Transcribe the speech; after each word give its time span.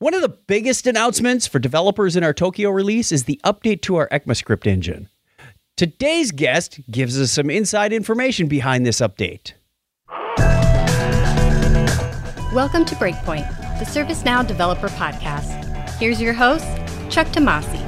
One 0.00 0.14
of 0.14 0.22
the 0.22 0.28
biggest 0.28 0.86
announcements 0.86 1.48
for 1.48 1.58
developers 1.58 2.14
in 2.14 2.22
our 2.22 2.32
Tokyo 2.32 2.70
release 2.70 3.10
is 3.10 3.24
the 3.24 3.40
update 3.44 3.82
to 3.82 3.96
our 3.96 4.08
ECMAScript 4.10 4.64
engine. 4.64 5.08
Today's 5.76 6.30
guest 6.30 6.78
gives 6.88 7.20
us 7.20 7.32
some 7.32 7.50
inside 7.50 7.92
information 7.92 8.46
behind 8.46 8.86
this 8.86 9.00
update. 9.00 9.54
Welcome 12.54 12.84
to 12.84 12.94
Breakpoint, 12.94 13.48
the 13.80 13.84
ServiceNow 13.84 14.46
Developer 14.46 14.86
Podcast. 14.86 15.64
Here's 15.98 16.20
your 16.20 16.32
host, 16.32 16.64
Chuck 17.10 17.26
Tomasi. 17.32 17.84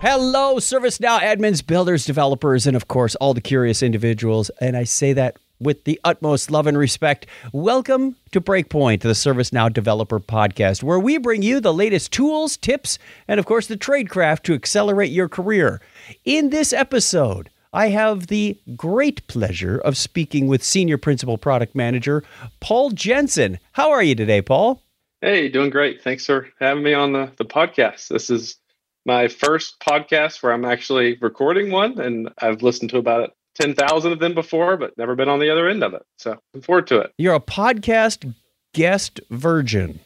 Hello, 0.00 0.56
ServiceNow 0.56 1.20
admins, 1.20 1.66
builders, 1.66 2.06
developers, 2.06 2.66
and 2.66 2.74
of 2.74 2.88
course, 2.88 3.14
all 3.16 3.34
the 3.34 3.42
curious 3.42 3.82
individuals. 3.82 4.50
And 4.62 4.78
I 4.78 4.84
say 4.84 5.12
that 5.12 5.36
with 5.60 5.84
the 5.84 6.00
utmost 6.02 6.50
love 6.50 6.66
and 6.66 6.76
respect. 6.76 7.26
Welcome 7.52 8.16
to 8.32 8.40
Breakpoint, 8.40 9.02
the 9.02 9.10
ServiceNow 9.10 9.72
Developer 9.72 10.18
Podcast, 10.18 10.82
where 10.82 10.98
we 10.98 11.18
bring 11.18 11.42
you 11.42 11.60
the 11.60 11.74
latest 11.74 12.12
tools, 12.12 12.56
tips, 12.56 12.98
and 13.28 13.38
of 13.38 13.46
course, 13.46 13.66
the 13.66 13.76
tradecraft 13.76 14.42
to 14.44 14.54
accelerate 14.54 15.10
your 15.10 15.28
career. 15.28 15.80
In 16.24 16.50
this 16.50 16.72
episode, 16.72 17.50
I 17.72 17.88
have 17.88 18.26
the 18.26 18.58
great 18.74 19.24
pleasure 19.28 19.78
of 19.78 19.96
speaking 19.96 20.48
with 20.48 20.64
Senior 20.64 20.98
Principal 20.98 21.38
Product 21.38 21.74
Manager 21.74 22.24
Paul 22.58 22.90
Jensen. 22.90 23.58
How 23.72 23.90
are 23.90 24.02
you 24.02 24.14
today, 24.14 24.42
Paul? 24.42 24.82
Hey, 25.20 25.48
doing 25.48 25.70
great. 25.70 26.02
Thanks 26.02 26.24
for 26.24 26.48
having 26.58 26.82
me 26.82 26.94
on 26.94 27.12
the, 27.12 27.30
the 27.36 27.44
podcast. 27.44 28.08
This 28.08 28.30
is 28.30 28.56
my 29.04 29.28
first 29.28 29.78
podcast 29.80 30.42
where 30.42 30.52
I'm 30.52 30.64
actually 30.64 31.16
recording 31.20 31.70
one, 31.70 32.00
and 32.00 32.30
I've 32.38 32.62
listened 32.62 32.90
to 32.90 32.98
about 32.98 33.34
10,000 33.56 34.12
of 34.12 34.18
them 34.18 34.34
before, 34.34 34.76
but 34.76 34.96
never 34.96 35.14
been 35.14 35.28
on 35.28 35.40
the 35.40 35.50
other 35.50 35.68
end 35.68 35.82
of 35.82 35.94
it. 35.94 36.02
So 36.18 36.36
looking 36.52 36.62
forward 36.62 36.86
to 36.88 37.00
it. 37.00 37.12
You're 37.18 37.34
a 37.34 37.40
podcast 37.40 38.34
guest 38.74 39.20
virgin. 39.30 40.00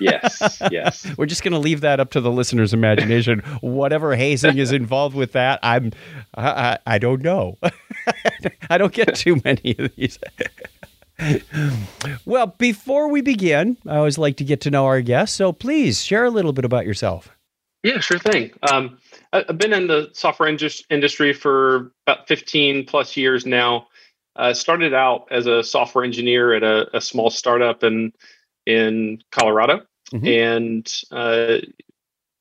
yes, 0.00 0.60
yes. 0.70 1.06
We're 1.16 1.26
just 1.26 1.42
going 1.42 1.52
to 1.52 1.58
leave 1.58 1.80
that 1.80 1.98
up 2.00 2.10
to 2.12 2.20
the 2.20 2.30
listener's 2.30 2.74
imagination. 2.74 3.40
Whatever 3.60 4.14
hazing 4.14 4.58
is 4.58 4.72
involved 4.72 5.16
with 5.16 5.32
that, 5.32 5.60
I'm, 5.62 5.92
I, 6.34 6.50
I, 6.50 6.78
I 6.86 6.98
don't 6.98 7.22
know. 7.22 7.58
I 8.70 8.78
don't 8.78 8.92
get 8.92 9.14
too 9.14 9.40
many 9.44 9.74
of 9.78 9.94
these. 9.96 10.18
well, 12.24 12.48
before 12.58 13.08
we 13.08 13.20
begin, 13.20 13.76
I 13.86 13.96
always 13.96 14.18
like 14.18 14.36
to 14.38 14.44
get 14.44 14.60
to 14.62 14.70
know 14.70 14.86
our 14.86 15.00
guests. 15.00 15.36
So 15.36 15.52
please 15.52 16.02
share 16.04 16.24
a 16.24 16.30
little 16.30 16.52
bit 16.52 16.64
about 16.64 16.86
yourself. 16.86 17.30
Yeah, 17.82 17.98
sure 17.98 18.18
thing. 18.18 18.52
Um, 18.70 18.98
I've 19.32 19.58
been 19.58 19.72
in 19.72 19.86
the 19.86 20.10
software 20.12 20.48
industry 20.48 21.32
for 21.32 21.92
about 22.06 22.28
15 22.28 22.84
plus 22.84 23.16
years 23.16 23.46
now. 23.46 23.88
I 24.36 24.52
started 24.52 24.94
out 24.94 25.28
as 25.30 25.46
a 25.46 25.62
software 25.62 26.04
engineer 26.04 26.54
at 26.54 26.62
a, 26.62 26.96
a 26.96 27.00
small 27.00 27.30
startup 27.30 27.82
in 27.82 28.12
in 28.64 29.22
Colorado, 29.30 29.82
mm-hmm. 30.12 30.26
and 30.26 31.02
uh, 31.10 31.58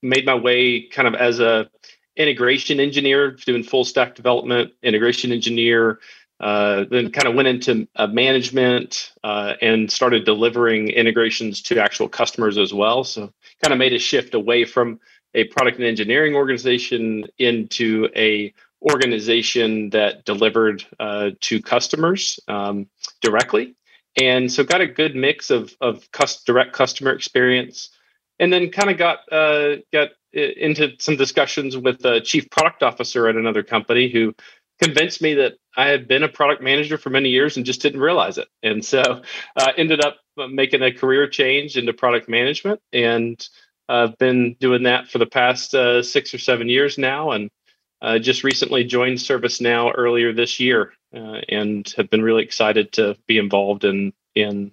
made 0.01 0.25
my 0.25 0.35
way 0.35 0.83
kind 0.83 1.07
of 1.07 1.15
as 1.15 1.39
a 1.39 1.69
integration 2.15 2.79
engineer, 2.79 3.31
doing 3.31 3.63
full 3.63 3.83
stack 3.85 4.15
development, 4.15 4.73
integration 4.83 5.31
engineer, 5.31 5.99
uh, 6.39 6.85
then 6.89 7.11
kind 7.11 7.27
of 7.27 7.35
went 7.35 7.47
into 7.47 7.87
uh, 7.95 8.07
management 8.07 9.13
uh, 9.23 9.53
and 9.61 9.91
started 9.91 10.25
delivering 10.25 10.89
integrations 10.89 11.61
to 11.61 11.79
actual 11.79 12.09
customers 12.09 12.57
as 12.57 12.73
well. 12.73 13.03
So 13.03 13.31
kind 13.63 13.73
of 13.73 13.79
made 13.79 13.93
a 13.93 13.99
shift 13.99 14.33
away 14.33 14.65
from 14.65 14.99
a 15.33 15.45
product 15.45 15.77
and 15.77 15.85
engineering 15.85 16.35
organization 16.35 17.25
into 17.37 18.09
a 18.15 18.53
organization 18.81 19.91
that 19.91 20.25
delivered 20.25 20.83
uh, 20.99 21.31
to 21.39 21.61
customers 21.61 22.39
um, 22.47 22.87
directly. 23.21 23.75
And 24.19 24.51
so 24.51 24.63
got 24.63 24.81
a 24.81 24.87
good 24.87 25.15
mix 25.15 25.51
of, 25.51 25.75
of 25.79 26.07
direct 26.45 26.73
customer 26.73 27.11
experience 27.11 27.89
and 28.39 28.51
then 28.51 28.71
kind 28.71 28.89
of 28.89 28.97
got 28.97 29.19
uh, 29.31 29.77
got 29.93 30.09
into 30.33 30.93
some 30.99 31.15
discussions 31.15 31.77
with 31.77 31.99
the 31.99 32.21
chief 32.21 32.49
product 32.49 32.83
officer 32.83 33.27
at 33.27 33.35
another 33.35 33.63
company 33.63 34.09
who 34.09 34.33
convinced 34.81 35.21
me 35.21 35.35
that 35.35 35.53
I 35.77 35.87
had 35.87 36.07
been 36.07 36.23
a 36.23 36.29
product 36.29 36.61
manager 36.61 36.97
for 36.97 37.09
many 37.09 37.29
years 37.29 37.55
and 37.55 37.65
just 37.65 37.81
didn't 37.81 38.01
realize 38.01 38.37
it. 38.37 38.47
And 38.63 38.83
so 38.83 39.21
uh, 39.55 39.71
ended 39.77 40.03
up 40.03 40.17
making 40.49 40.81
a 40.81 40.91
career 40.91 41.29
change 41.29 41.77
into 41.77 41.93
product 41.93 42.27
management. 42.27 42.81
And 42.91 43.47
I've 43.91 44.17
been 44.17 44.55
doing 44.59 44.83
that 44.83 45.09
for 45.09 45.17
the 45.17 45.25
past 45.25 45.75
uh, 45.75 46.01
six 46.01 46.33
or 46.33 46.37
seven 46.37 46.69
years 46.69 46.97
now. 46.97 47.31
And 47.31 47.49
uh, 48.01 48.19
just 48.19 48.43
recently 48.43 48.83
joined 48.83 49.17
ServiceNow 49.17 49.91
earlier 49.95 50.33
this 50.33 50.59
year 50.59 50.93
uh, 51.13 51.41
and 51.49 51.93
have 51.97 52.09
been 52.09 52.21
really 52.21 52.43
excited 52.43 52.93
to 52.93 53.17
be 53.27 53.37
involved 53.37 53.83
in, 53.83 54.13
in 54.33 54.71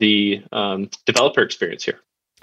the 0.00 0.42
um, 0.52 0.90
developer 1.06 1.42
experience 1.42 1.84
here. 1.84 2.00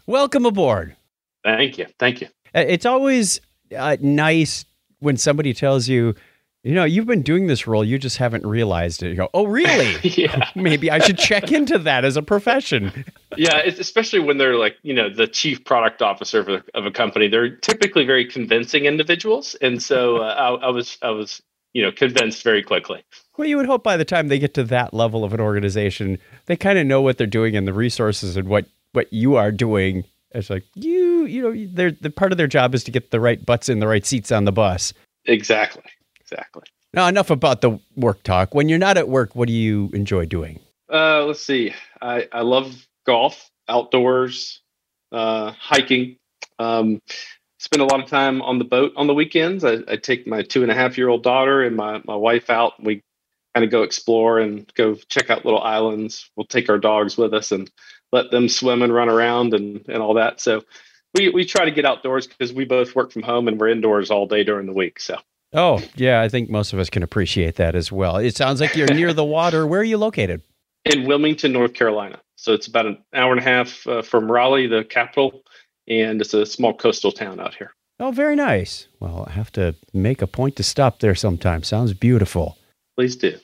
Welcome 0.08 0.46
aboard. 0.46 0.96
Thank 1.44 1.78
you. 1.78 1.88
Thank 2.00 2.22
you. 2.22 2.28
Uh, 2.56 2.64
it's 2.68 2.86
always 2.86 3.42
uh, 3.76 3.98
nice 4.00 4.66
when 5.00 5.18
somebody 5.18 5.54
tells 5.54 5.90
you, 5.90 6.16
you 6.64 6.74
know, 6.74 6.86
you've 6.86 7.06
been 7.06 7.24
doing 7.24 7.48
this 7.48 7.68
role, 7.68 7.84
you 7.84 8.00
just 8.00 8.18
haven't 8.18 8.46
realized 8.46 9.04
it. 9.04 9.10
You 9.10 9.16
go, 9.16 9.30
oh, 9.34 9.46
really? 9.46 9.98
yeah. 10.04 10.50
Maybe 10.56 10.90
I 10.90 11.00
should 11.00 11.18
check 11.18 11.52
into 11.52 11.78
that 11.80 12.06
as 12.06 12.16
a 12.16 12.22
profession. 12.22 13.06
Yeah, 13.36 13.58
especially 13.58 14.20
when 14.20 14.38
they're 14.38 14.56
like, 14.56 14.78
you 14.82 14.94
know, 14.94 15.14
the 15.14 15.28
chief 15.28 15.66
product 15.66 16.02
officer 16.02 16.40
of 16.40 16.48
a, 16.48 16.64
of 16.74 16.86
a 16.86 16.92
company. 16.92 17.28
They're 17.28 17.58
typically 17.58 18.06
very 18.06 18.26
convincing 18.26 18.86
individuals, 18.86 19.56
and 19.62 19.84
so 19.84 20.18
uh, 20.18 20.58
I, 20.62 20.68
I 20.68 20.70
was, 20.70 20.98
I 21.02 21.10
was, 21.10 21.42
you 21.74 21.82
know, 21.82 21.92
convinced 21.92 22.44
very 22.44 22.64
quickly. 22.64 23.04
Well, 23.36 23.48
you 23.48 23.58
would 23.58 23.66
hope 23.66 23.84
by 23.84 23.98
the 23.98 24.06
time 24.06 24.30
they 24.30 24.40
get 24.40 24.54
to 24.54 24.64
that 24.66 24.94
level 24.94 25.26
of 25.26 25.34
an 25.34 25.42
organization, 25.42 26.18
they 26.46 26.56
kind 26.56 26.80
of 26.80 26.88
know 26.88 27.02
what 27.02 27.18
they're 27.18 27.28
doing 27.28 27.58
and 27.58 27.68
the 27.68 27.74
resources 27.74 28.38
and 28.38 28.48
what 28.48 28.68
what 28.94 29.12
you 29.12 29.36
are 29.36 29.52
doing. 29.52 30.06
It's 30.32 30.50
like 30.50 30.64
you, 30.76 31.26
you 31.26 31.42
know, 31.42 31.68
they're 31.74 31.92
the 31.92 32.10
part 32.10 32.32
of 32.32 32.38
their 32.38 32.48
job 32.48 32.74
is 32.74 32.86
to 32.86 32.92
get 32.92 33.12
the 33.12 33.20
right 33.20 33.44
butts 33.46 33.68
in 33.68 33.80
the 33.80 33.88
right 33.88 34.06
seats 34.06 34.32
on 34.32 34.46
the 34.46 34.54
bus. 34.54 34.94
Exactly 35.26 35.84
exactly. 36.34 36.64
Now, 36.94 37.08
enough 37.08 37.30
about 37.30 37.62
the 37.62 37.80
work 37.96 38.24
talk. 38.24 38.54
When 38.54 38.70
you're 38.70 38.80
not 38.80 38.98
at 38.98 39.10
work, 39.10 39.36
what 39.36 39.48
do 39.48 39.54
you 39.54 39.90
enjoy 39.94 40.26
doing? 40.26 40.60
Uh, 40.92 41.26
let's 41.26 41.44
see. 41.44 41.74
I, 42.02 42.28
I 42.32 42.42
love 42.42 42.88
golf, 43.06 43.50
outdoors, 43.68 44.62
uh, 45.12 45.52
hiking. 45.52 46.18
Um, 46.60 47.02
spend 47.58 47.82
a 47.82 47.86
lot 47.86 48.04
of 48.04 48.10
time 48.10 48.42
on 48.42 48.60
the 48.60 48.66
boat 48.66 48.94
on 48.96 49.08
the 49.08 49.14
weekends. 49.14 49.64
I, 49.64 49.80
I 49.88 49.96
take 49.96 50.28
my 50.28 50.44
two 50.44 50.62
and 50.62 50.72
a 50.72 50.76
half 50.76 50.98
year 50.98 51.10
old 51.10 51.24
daughter 51.24 51.64
and 51.64 51.76
my, 51.76 52.02
my 52.06 52.16
wife 52.16 52.50
out. 52.50 52.82
We 52.82 53.02
kind 53.56 53.64
of 53.64 53.72
go 53.72 53.84
explore 53.84 54.40
and 54.40 54.72
go 54.76 54.96
check 55.10 55.30
out 55.30 55.46
little 55.46 55.62
islands. 55.62 56.30
We'll 56.36 56.46
take 56.46 56.70
our 56.70 56.78
dogs 56.78 57.18
with 57.18 57.34
us 57.34 57.52
and 57.52 57.72
let 58.12 58.30
them 58.30 58.50
swim 58.50 58.84
and 58.84 58.94
run 58.94 59.10
around 59.10 59.54
and, 59.56 59.84
and 59.88 59.98
all 59.98 60.16
that. 60.16 60.42
So 60.42 60.64
we, 61.16 61.30
we 61.30 61.46
try 61.46 61.66
to 61.66 61.72
get 61.72 61.86
outdoors 61.86 62.28
because 62.28 62.54
we 62.54 62.66
both 62.66 62.96
work 62.96 63.12
from 63.12 63.24
home 63.24 63.48
and 63.48 63.60
we're 63.60 63.70
indoors 63.70 64.12
all 64.12 64.28
day 64.28 64.44
during 64.44 64.68
the 64.68 64.74
week. 64.74 65.00
So 65.00 65.18
Oh, 65.54 65.82
yeah, 65.96 66.22
I 66.22 66.30
think 66.30 66.50
most 66.50 66.74
of 66.74 66.80
us 66.80 66.90
can 66.90 67.04
appreciate 67.04 67.56
that 67.56 67.76
as 67.76 67.92
well. 67.92 68.18
It 68.18 68.36
sounds 68.36 68.60
like 68.60 68.76
you're 68.76 68.94
near 68.94 69.14
the 69.14 69.24
water. 69.24 69.68
Where 69.68 69.82
are 69.82 69.86
you 69.86 69.98
located? 69.98 70.42
In 70.86 71.06
Wilmington, 71.06 71.52
North 71.52 71.74
Carolina. 71.74 72.20
So 72.36 72.54
it's 72.54 72.68
about 72.68 72.88
an 72.88 72.98
hour 73.14 73.32
and 73.32 73.40
a 73.40 73.44
half 73.44 73.86
uh, 73.88 74.02
from 74.02 74.32
Raleigh, 74.32 74.68
the 74.68 74.84
capital, 74.84 75.44
and 75.88 76.20
it's 76.20 76.34
a 76.34 76.46
small 76.46 76.74
coastal 76.74 77.12
town 77.12 77.40
out 77.40 77.54
here. 77.56 77.72
Oh, 78.00 78.12
very 78.12 78.36
nice. 78.36 78.88
Well, 79.00 79.26
I 79.28 79.32
have 79.32 79.52
to 79.54 79.76
make 79.94 80.22
a 80.22 80.28
point 80.28 80.56
to 80.58 80.64
stop 80.64 81.00
there 81.00 81.16
sometime. 81.16 81.64
Sounds 81.64 81.94
beautiful. 81.94 82.58
Please 82.98 83.16
do. 83.16 83.38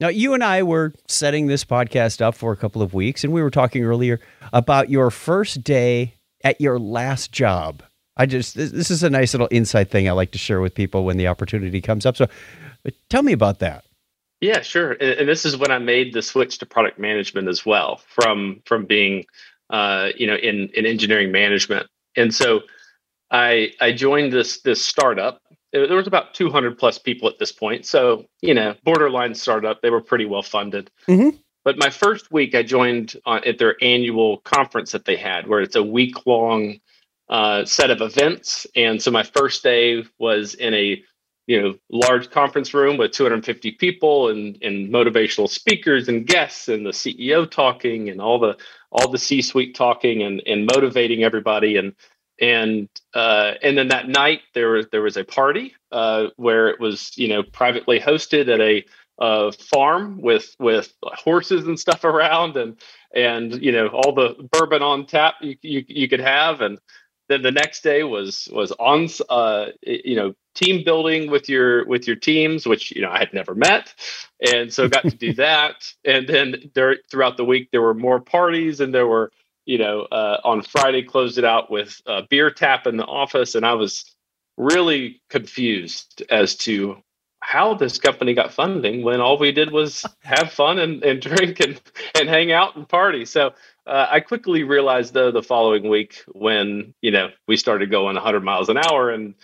Now, 0.00 0.08
you 0.08 0.34
and 0.34 0.42
I 0.42 0.62
were 0.62 0.92
setting 1.08 1.46
this 1.46 1.64
podcast 1.64 2.20
up 2.20 2.34
for 2.34 2.52
a 2.52 2.56
couple 2.56 2.82
of 2.82 2.94
weeks, 2.94 3.24
and 3.24 3.32
we 3.32 3.42
were 3.42 3.50
talking 3.50 3.84
earlier 3.84 4.20
about 4.52 4.90
your 4.90 5.10
first 5.10 5.62
day 5.62 6.14
at 6.42 6.60
your 6.60 6.78
last 6.78 7.32
job. 7.32 7.82
I 8.16 8.26
just 8.26 8.54
this 8.54 8.90
is 8.90 9.02
a 9.02 9.10
nice 9.10 9.34
little 9.34 9.48
insight 9.50 9.90
thing 9.90 10.08
I 10.08 10.12
like 10.12 10.30
to 10.32 10.38
share 10.38 10.60
with 10.60 10.74
people 10.74 11.04
when 11.04 11.16
the 11.16 11.28
opportunity 11.28 11.80
comes 11.80 12.06
up. 12.06 12.16
So, 12.16 12.26
tell 13.10 13.22
me 13.22 13.32
about 13.32 13.58
that. 13.58 13.84
Yeah, 14.40 14.60
sure. 14.60 14.92
And 14.92 15.28
this 15.28 15.44
is 15.44 15.56
when 15.56 15.70
I 15.70 15.78
made 15.78 16.12
the 16.12 16.22
switch 16.22 16.58
to 16.58 16.66
product 16.66 16.98
management 16.98 17.48
as 17.48 17.64
well, 17.64 18.00
from 18.08 18.62
from 18.64 18.84
being, 18.84 19.24
uh, 19.70 20.10
you 20.16 20.26
know, 20.26 20.36
in 20.36 20.70
in 20.74 20.86
engineering 20.86 21.32
management. 21.32 21.88
And 22.16 22.34
so, 22.34 22.62
I 23.30 23.72
I 23.80 23.92
joined 23.92 24.32
this 24.32 24.60
this 24.62 24.82
startup. 24.82 25.42
There 25.72 25.96
was 25.96 26.06
about 26.06 26.32
200 26.32 26.78
plus 26.78 26.98
people 26.98 27.28
at 27.28 27.38
this 27.38 27.52
point. 27.52 27.84
So, 27.84 28.24
you 28.40 28.54
know, 28.54 28.74
borderline 28.84 29.34
startup. 29.34 29.82
They 29.82 29.90
were 29.90 30.00
pretty 30.00 30.24
well 30.24 30.42
funded. 30.42 30.90
Mm-hmm. 31.06 31.36
But 31.64 31.76
my 31.76 31.90
first 31.90 32.30
week, 32.30 32.54
I 32.54 32.62
joined 32.62 33.16
on, 33.26 33.44
at 33.44 33.58
their 33.58 33.76
annual 33.82 34.38
conference 34.38 34.92
that 34.92 35.04
they 35.04 35.16
had, 35.16 35.48
where 35.48 35.60
it's 35.60 35.76
a 35.76 35.82
week 35.82 36.24
long 36.24 36.78
uh, 37.28 37.64
set 37.64 37.90
of 37.90 38.00
events. 38.00 38.66
And 38.76 39.02
so 39.02 39.10
my 39.10 39.22
first 39.22 39.62
day 39.62 40.04
was 40.18 40.54
in 40.54 40.74
a 40.74 41.02
you 41.46 41.62
know 41.62 41.74
large 41.90 42.30
conference 42.30 42.74
room 42.74 42.96
with 42.96 43.12
250 43.12 43.72
people 43.72 44.28
and, 44.30 44.58
and 44.62 44.92
motivational 44.92 45.48
speakers 45.48 46.08
and 46.08 46.26
guests 46.26 46.68
and 46.68 46.84
the 46.84 46.90
CEO 46.90 47.48
talking 47.48 48.08
and 48.10 48.20
all 48.20 48.38
the 48.38 48.56
all 48.90 49.10
the 49.10 49.18
C-suite 49.18 49.74
talking 49.74 50.22
and, 50.22 50.42
and 50.46 50.68
motivating 50.74 51.22
everybody 51.22 51.76
and 51.76 51.94
and 52.40 52.88
uh, 53.14 53.54
and 53.62 53.78
then 53.78 53.88
that 53.88 54.08
night 54.08 54.40
there 54.54 54.70
was 54.70 54.86
there 54.92 55.02
was 55.02 55.16
a 55.16 55.24
party 55.24 55.74
uh, 55.92 56.26
where 56.36 56.68
it 56.68 56.80
was 56.80 57.16
you 57.16 57.28
know 57.28 57.42
privately 57.42 57.98
hosted 57.98 58.52
at 58.52 58.60
a 58.60 58.84
farm 59.52 60.20
with 60.20 60.54
with 60.58 60.92
horses 61.02 61.66
and 61.66 61.78
stuff 61.78 62.04
around, 62.04 62.56
and 62.56 62.76
and 63.14 63.62
you 63.62 63.72
know 63.72 63.88
all 63.88 64.12
the 64.12 64.48
bourbon 64.52 64.82
on 64.82 65.06
tap 65.06 65.34
you 65.40 65.56
you, 65.62 65.84
you 65.88 66.08
could 66.08 66.20
have, 66.20 66.60
and 66.60 66.78
then 67.28 67.42
the 67.42 67.50
next 67.50 67.82
day 67.82 68.04
was 68.04 68.48
was 68.52 68.72
on 68.72 69.08
uh, 69.28 69.66
you 69.82 70.16
know 70.16 70.34
team 70.54 70.84
building 70.84 71.30
with 71.30 71.48
your 71.48 71.84
with 71.86 72.06
your 72.06 72.16
teams, 72.16 72.66
which 72.66 72.92
you 72.92 73.02
know 73.02 73.10
I 73.10 73.18
had 73.18 73.32
never 73.32 73.54
met, 73.54 73.94
and 74.52 74.72
so 74.72 74.88
got 74.88 75.02
to 75.02 75.10
do 75.10 75.32
that. 75.34 75.92
And 76.04 76.28
then 76.28 76.70
there 76.74 76.96
throughout 77.10 77.36
the 77.36 77.44
week 77.44 77.70
there 77.72 77.82
were 77.82 77.94
more 77.94 78.20
parties, 78.20 78.80
and 78.80 78.94
there 78.94 79.06
were 79.06 79.32
you 79.64 79.78
know 79.78 80.02
uh, 80.02 80.40
on 80.44 80.62
Friday 80.62 81.02
closed 81.02 81.38
it 81.38 81.44
out 81.44 81.70
with 81.70 82.00
a 82.06 82.22
beer 82.28 82.50
tap 82.50 82.86
in 82.86 82.96
the 82.96 83.06
office, 83.06 83.54
and 83.54 83.66
I 83.66 83.74
was 83.74 84.04
really 84.56 85.20
confused 85.28 86.22
as 86.30 86.56
to 86.56 86.96
how 87.40 87.74
this 87.74 87.98
company 87.98 88.34
got 88.34 88.52
funding 88.52 89.02
when 89.04 89.20
all 89.20 89.38
we 89.38 89.52
did 89.52 89.70
was 89.70 90.04
have 90.22 90.50
fun 90.52 90.78
and, 90.78 91.02
and 91.04 91.20
drink 91.20 91.60
and, 91.60 91.80
and 92.18 92.28
hang 92.28 92.50
out 92.50 92.76
and 92.76 92.88
party. 92.88 93.24
So 93.24 93.52
uh, 93.86 94.06
I 94.10 94.20
quickly 94.20 94.62
realized 94.62 95.14
though 95.14 95.30
the 95.30 95.42
following 95.42 95.88
week 95.88 96.22
when 96.32 96.94
you 97.02 97.10
know 97.10 97.28
we 97.46 97.56
started 97.56 97.90
going 97.90 98.14
100 98.14 98.40
miles 98.40 98.68
an 98.68 98.78
hour 98.78 99.10
and 99.10 99.34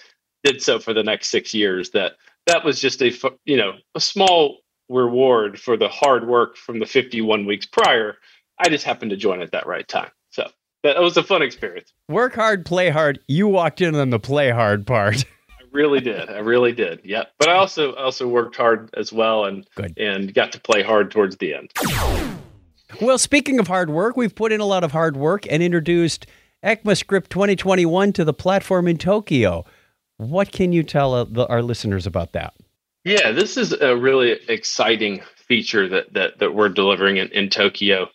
did 0.45 0.63
so 0.63 0.79
for 0.79 0.93
the 0.93 1.05
next 1.05 1.29
six 1.29 1.55
years 1.55 1.91
that 1.91 2.13
that 2.47 2.65
was 2.65 2.81
just 2.81 3.03
a 3.03 3.13
you 3.45 3.57
know 3.57 3.73
a 3.95 4.01
small 4.01 4.59
reward 4.89 5.59
for 5.59 5.77
the 5.77 5.89
hard 5.89 6.27
work 6.27 6.57
from 6.57 6.79
the 6.79 6.87
51 6.87 7.47
weeks 7.47 7.67
prior. 7.67 8.17
I 8.59 8.69
just 8.69 8.85
happened 8.85 9.11
to 9.11 9.17
join 9.17 9.41
at 9.43 9.53
that 9.53 9.67
right 9.67 9.87
time. 9.87 10.11
So 10.31 10.49
that 10.83 11.01
was 11.01 11.17
a 11.17 11.23
fun 11.23 11.43
experience. 11.43 11.93
Work 12.09 12.35
hard, 12.35 12.67
play 12.67 12.91
hard. 12.91 13.21
You 13.27 13.49
walked 13.49 13.81
in 13.81 13.95
on 13.95 14.11
the 14.11 14.21
play 14.21 14.51
hard 14.51 14.87
part. 14.87 15.25
I 15.51 15.65
really 15.73 16.01
did. 16.01 16.29
I 16.29 16.39
really 16.41 16.73
did. 16.73 17.01
Yeah. 17.05 17.25
But 17.39 17.49
I 17.49 17.55
also 17.55 17.95
also 17.95 18.29
worked 18.29 18.57
hard 18.57 18.91
as 18.97 19.13
well 19.13 19.47
and 19.47 19.67
Good. 19.75 19.95
and 19.97 20.33
got 20.35 20.53
to 20.53 20.61
play 20.61 20.83
hard 20.83 21.11
towards 21.11 21.37
the 21.39 21.55
end. 21.55 21.71
Well, 23.01 23.19
speaking 23.19 23.59
of 23.59 23.69
hard 23.69 23.91
work, 23.91 24.17
we've 24.17 24.35
put 24.35 24.53
in 24.53 24.61
a 24.61 24.67
lot 24.67 24.85
of 24.85 24.93
hard 24.93 25.17
work 25.17 25.47
and 25.51 25.63
introduced 25.63 26.27
ECMAScript 26.65 27.29
2021 27.29 28.13
to 28.15 28.25
the 28.25 28.35
platform 28.35 28.87
in 28.87 28.99
Tokyo. 28.99 29.65
What 30.19 30.53
can 30.53 30.73
you 30.73 30.83
tell 30.83 31.15
uh, 31.15 31.47
our 31.49 31.63
listeners 31.63 32.07
about 32.07 32.33
that? 32.33 32.55
Yeah, 33.05 33.33
this 33.33 33.57
is 33.57 33.73
a 33.73 33.97
really 33.97 34.33
exciting 34.49 35.23
feature 35.49 35.89
that 35.89 36.13
that, 36.13 36.39
that 36.39 36.55
we're 36.55 36.69
delivering 36.69 37.17
in, 37.17 37.29
in 37.29 37.49
Tokyo. 37.49 38.09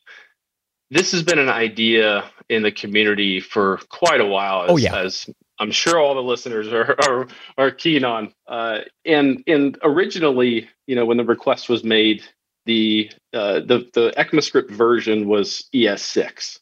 This 0.89 1.11
has 1.11 1.23
been 1.23 1.39
an 1.39 1.49
idea 1.49 2.29
in 2.47 2.63
the 2.63 2.71
community 2.71 3.41
for 3.41 3.81
quite 3.89 4.21
a 4.21 4.25
while, 4.25 4.63
as, 4.63 4.69
oh, 4.71 4.77
yeah. 4.77 4.97
as 4.97 5.29
I'm 5.59 5.71
sure 5.71 5.99
all 5.99 6.15
the 6.15 6.23
listeners 6.23 6.69
are 6.69 6.95
are, 7.03 7.27
are 7.57 7.71
keen 7.71 8.05
on. 8.05 8.33
Uh, 8.47 8.79
and 9.05 9.43
and 9.47 9.77
originally, 9.83 10.69
you 10.85 10.95
know, 10.95 11.05
when 11.05 11.17
the 11.17 11.25
request 11.25 11.67
was 11.67 11.83
made, 11.83 12.23
the 12.67 13.11
uh, 13.33 13.61
the 13.61 13.89
the 13.93 14.13
ECMAScript 14.17 14.69
version 14.69 15.27
was 15.27 15.67
ES6, 15.73 16.59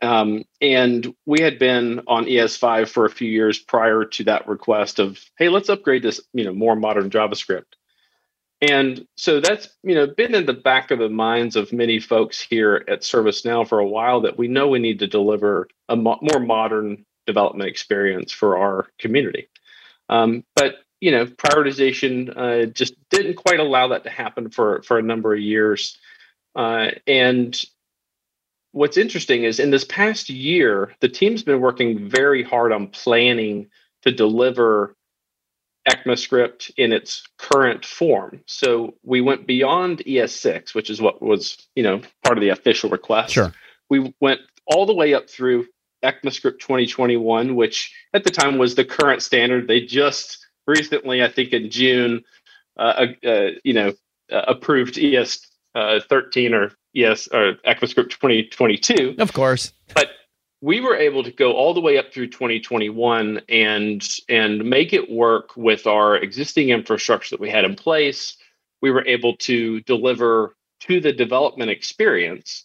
um, 0.00 0.44
and 0.60 1.12
we 1.26 1.40
had 1.40 1.58
been 1.58 2.02
on 2.06 2.26
ES5 2.26 2.88
for 2.88 3.04
a 3.04 3.10
few 3.10 3.28
years 3.28 3.58
prior 3.58 4.04
to 4.04 4.24
that 4.24 4.46
request 4.46 5.00
of, 5.00 5.18
hey, 5.38 5.48
let's 5.48 5.68
upgrade 5.68 6.02
this, 6.02 6.20
you 6.32 6.44
know, 6.44 6.52
more 6.52 6.76
modern 6.76 7.10
JavaScript. 7.10 7.64
And 8.60 9.06
so 9.16 9.40
that's 9.40 9.68
you 9.82 9.94
know 9.94 10.06
been 10.06 10.34
in 10.34 10.46
the 10.46 10.52
back 10.52 10.90
of 10.90 10.98
the 10.98 11.08
minds 11.08 11.56
of 11.56 11.72
many 11.72 12.00
folks 12.00 12.40
here 12.40 12.84
at 12.88 13.02
ServiceNow 13.02 13.68
for 13.68 13.78
a 13.78 13.86
while 13.86 14.20
that 14.22 14.36
we 14.36 14.48
know 14.48 14.68
we 14.68 14.80
need 14.80 14.98
to 14.98 15.06
deliver 15.06 15.68
a 15.88 15.96
mo- 15.96 16.18
more 16.20 16.40
modern 16.40 17.04
development 17.26 17.68
experience 17.68 18.32
for 18.32 18.58
our 18.58 18.88
community. 18.98 19.48
Um, 20.08 20.44
but 20.56 20.76
you 21.00 21.10
know, 21.10 21.26
prioritization 21.26 22.36
uh, 22.36 22.66
just 22.66 22.94
didn't 23.10 23.34
quite 23.34 23.60
allow 23.60 23.88
that 23.88 24.04
to 24.04 24.10
happen 24.10 24.50
for 24.50 24.82
for 24.82 24.98
a 24.98 25.02
number 25.02 25.32
of 25.32 25.40
years. 25.40 25.98
Uh, 26.54 26.90
and 27.06 27.62
what's 28.72 28.96
interesting 28.96 29.44
is 29.44 29.60
in 29.60 29.70
this 29.70 29.84
past 29.84 30.28
year, 30.28 30.94
the 31.00 31.08
team's 31.08 31.42
been 31.42 31.60
working 31.60 32.08
very 32.08 32.42
hard 32.42 32.72
on 32.72 32.88
planning 32.88 33.68
to 34.02 34.12
deliver 34.12 34.96
ECMAScript 35.88 36.70
in 36.76 36.92
its 36.92 37.24
current 37.38 37.84
form. 37.84 38.42
So 38.46 38.94
we 39.02 39.20
went 39.20 39.46
beyond 39.46 40.02
ES6, 40.06 40.74
which 40.74 40.90
is 40.90 41.00
what 41.00 41.22
was, 41.22 41.56
you 41.74 41.82
know, 41.82 42.02
part 42.24 42.36
of 42.36 42.42
the 42.42 42.50
official 42.50 42.90
request. 42.90 43.34
Sure. 43.34 43.52
We 43.88 44.12
went 44.20 44.40
all 44.66 44.86
the 44.86 44.94
way 44.94 45.14
up 45.14 45.30
through 45.30 45.66
ECMAScript 46.04 46.60
2021, 46.60 47.54
which 47.56 47.94
at 48.12 48.24
the 48.24 48.30
time 48.30 48.58
was 48.58 48.74
the 48.74 48.84
current 48.84 49.22
standard. 49.22 49.66
They 49.66 49.80
just 49.80 50.46
recently, 50.68 51.22
I 51.24 51.28
think 51.28 51.52
in 51.52 51.70
June, 51.70 52.22
uh, 52.78 53.06
uh, 53.24 53.28
uh 53.28 53.50
you 53.64 53.72
know, 53.72 53.94
uh, 54.30 54.42
approved 54.46 54.98
ES 54.98 55.40
uh, 55.74 56.00
13 56.08 56.54
or 56.54 56.72
ES 56.94 57.28
or 57.28 57.54
ECMAScript 57.66 58.10
2022. 58.10 59.16
Of 59.18 59.32
course. 59.32 59.72
But 59.94 60.10
we 60.60 60.80
were 60.80 60.96
able 60.96 61.22
to 61.22 61.30
go 61.30 61.52
all 61.52 61.74
the 61.74 61.80
way 61.80 61.98
up 61.98 62.12
through 62.12 62.28
2021 62.28 63.40
and 63.48 64.06
and 64.28 64.64
make 64.64 64.92
it 64.92 65.10
work 65.10 65.56
with 65.56 65.86
our 65.86 66.16
existing 66.16 66.70
infrastructure 66.70 67.34
that 67.34 67.40
we 67.40 67.50
had 67.50 67.64
in 67.64 67.74
place. 67.74 68.36
We 68.82 68.90
were 68.90 69.06
able 69.06 69.36
to 69.38 69.80
deliver 69.80 70.56
to 70.80 71.00
the 71.00 71.12
development 71.12 71.70
experience 71.70 72.64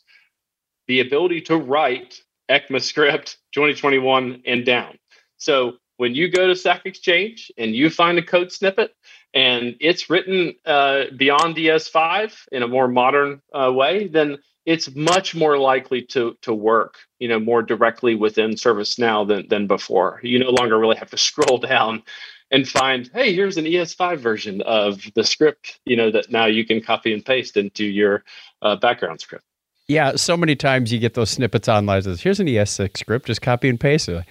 the 0.87 0.99
ability 0.99 1.41
to 1.41 1.57
write 1.57 2.21
ECMAScript 2.49 3.37
2021 3.53 4.43
and 4.45 4.65
down. 4.65 4.97
So 5.37 5.77
when 5.97 6.15
you 6.15 6.29
go 6.29 6.47
to 6.47 6.55
Stack 6.55 6.85
Exchange 6.85 7.51
and 7.57 7.75
you 7.75 7.89
find 7.89 8.17
a 8.17 8.23
code 8.23 8.51
snippet 8.51 8.95
and 9.33 9.75
it's 9.79 10.09
written 10.09 10.55
uh, 10.65 11.05
beyond 11.17 11.55
ES5 11.55 12.47
in 12.51 12.63
a 12.63 12.67
more 12.67 12.87
modern 12.87 13.41
uh, 13.53 13.71
way, 13.71 14.07
then 14.07 14.37
it's 14.65 14.95
much 14.95 15.35
more 15.35 15.57
likely 15.57 16.01
to 16.01 16.37
to 16.41 16.53
work, 16.53 16.95
you 17.19 17.27
know, 17.27 17.39
more 17.39 17.61
directly 17.61 18.15
within 18.15 18.51
ServiceNow 18.51 19.27
than 19.27 19.47
than 19.49 19.67
before. 19.67 20.19
You 20.23 20.39
no 20.39 20.51
longer 20.51 20.77
really 20.77 20.97
have 20.97 21.11
to 21.11 21.17
scroll 21.29 21.57
down 21.57 22.03
and 22.51 22.67
find, 22.67 23.09
hey, 23.13 23.33
here's 23.33 23.57
an 23.57 23.65
ES5 23.65 24.19
version 24.19 24.61
of 24.61 25.01
the 25.15 25.23
script, 25.23 25.79
you 25.85 25.95
know, 25.95 26.11
that 26.11 26.31
now 26.31 26.45
you 26.45 26.63
can 26.63 26.81
copy 26.81 27.11
and 27.11 27.25
paste 27.25 27.57
into 27.57 27.83
your 27.83 28.23
uh, 28.61 28.75
background 28.75 29.19
script. 29.19 29.43
Yeah, 29.87 30.15
so 30.15 30.37
many 30.37 30.55
times 30.55 30.93
you 30.93 30.99
get 30.99 31.13
those 31.13 31.29
snippets 31.29 31.67
online. 31.67 32.03
Says, 32.03 32.21
Here's 32.21 32.39
an 32.39 32.47
ES6 32.47 32.97
script, 32.97 33.25
just 33.25 33.41
copy 33.41 33.67
and 33.67 33.79
paste 33.79 34.07
it. 34.07 34.23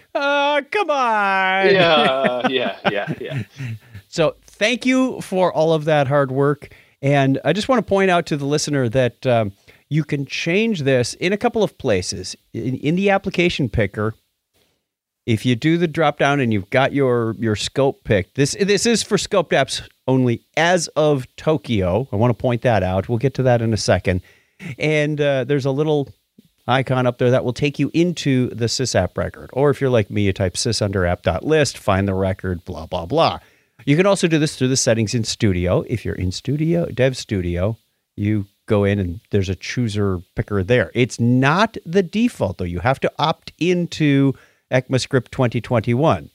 Come 0.72 0.90
on. 0.90 1.70
Yeah, 1.70 2.48
yeah, 2.48 2.78
yeah, 2.90 3.14
yeah. 3.20 3.42
so 4.08 4.36
thank 4.46 4.86
you 4.86 5.20
for 5.20 5.52
all 5.52 5.72
of 5.72 5.84
that 5.84 6.08
hard 6.08 6.32
work. 6.32 6.74
And 7.02 7.40
I 7.44 7.52
just 7.52 7.68
want 7.68 7.84
to 7.84 7.88
point 7.88 8.10
out 8.10 8.26
to 8.26 8.36
the 8.36 8.46
listener 8.46 8.88
that 8.88 9.26
um, 9.26 9.52
you 9.88 10.04
can 10.04 10.24
change 10.24 10.82
this 10.82 11.14
in 11.14 11.32
a 11.32 11.36
couple 11.36 11.62
of 11.62 11.76
places. 11.76 12.36
In, 12.54 12.76
in 12.76 12.96
the 12.96 13.10
application 13.10 13.68
picker, 13.68 14.14
if 15.26 15.44
you 15.44 15.54
do 15.54 15.78
the 15.78 15.88
drop 15.88 16.18
down 16.18 16.40
and 16.40 16.52
you've 16.52 16.70
got 16.70 16.92
your 16.92 17.34
your 17.38 17.56
scope 17.56 18.04
picked, 18.04 18.34
this 18.34 18.56
this 18.60 18.86
is 18.86 19.02
for 19.02 19.16
scoped 19.16 19.50
apps 19.50 19.86
only 20.08 20.42
as 20.56 20.88
of 20.88 21.26
Tokyo. 21.36 22.08
I 22.12 22.16
want 22.16 22.36
to 22.36 22.40
point 22.40 22.62
that 22.62 22.82
out. 22.82 23.08
We'll 23.08 23.18
get 23.18 23.34
to 23.34 23.42
that 23.44 23.62
in 23.62 23.72
a 23.72 23.76
second. 23.76 24.22
And 24.78 25.20
uh, 25.20 25.44
there's 25.44 25.66
a 25.66 25.70
little 25.70 26.08
icon 26.66 27.06
up 27.06 27.18
there 27.18 27.30
that 27.30 27.44
will 27.44 27.52
take 27.52 27.78
you 27.78 27.90
into 27.92 28.48
the 28.50 28.66
sysapp 28.66 29.16
record. 29.16 29.50
Or 29.52 29.70
if 29.70 29.80
you're 29.80 29.90
like 29.90 30.10
me, 30.10 30.22
you 30.22 30.32
type 30.32 30.54
sys 30.54 30.82
under 30.82 31.04
app.list, 31.06 31.78
find 31.78 32.06
the 32.06 32.14
record, 32.14 32.64
blah, 32.64 32.86
blah, 32.86 33.06
blah. 33.06 33.38
You 33.84 33.96
can 33.96 34.06
also 34.06 34.28
do 34.28 34.38
this 34.38 34.56
through 34.56 34.68
the 34.68 34.76
settings 34.76 35.14
in 35.14 35.24
Studio. 35.24 35.82
If 35.88 36.04
you're 36.04 36.14
in 36.14 36.30
Studio, 36.30 36.86
Dev 36.86 37.16
Studio, 37.16 37.76
you 38.16 38.46
go 38.66 38.84
in 38.84 38.98
and 38.98 39.20
there's 39.30 39.48
a 39.48 39.56
chooser 39.56 40.20
picker 40.36 40.62
there. 40.62 40.92
It's 40.94 41.18
not 41.18 41.76
the 41.84 42.02
default, 42.02 42.58
though. 42.58 42.64
You 42.64 42.80
have 42.80 43.00
to 43.00 43.12
opt 43.18 43.52
into 43.58 44.34
ECMAScript 44.70 45.30
2021. 45.30 46.30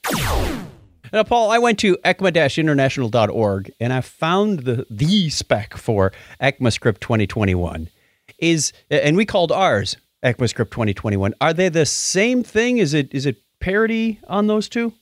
Now, 1.13 1.23
Paul, 1.23 1.51
I 1.51 1.57
went 1.57 1.79
to 1.79 1.95
ecma-international.org 2.03 3.71
and 3.79 3.93
I 3.93 4.01
found 4.01 4.59
the, 4.59 4.85
the 4.89 5.29
spec 5.29 5.77
for 5.77 6.11
ECMAScript 6.41 6.99
2021 6.99 7.89
is, 8.39 8.73
and 8.89 9.15
we 9.15 9.25
called 9.25 9.51
ours 9.51 9.95
ECMAScript 10.23 10.71
2021. 10.71 11.33
Are 11.39 11.53
they 11.53 11.69
the 11.69 11.85
same 11.85 12.43
thing? 12.43 12.77
Is 12.77 12.93
it 12.93 13.13
is 13.13 13.25
it 13.25 13.37
parity 13.59 14.19
on 14.27 14.47
those 14.47 14.69
two? 14.69 14.93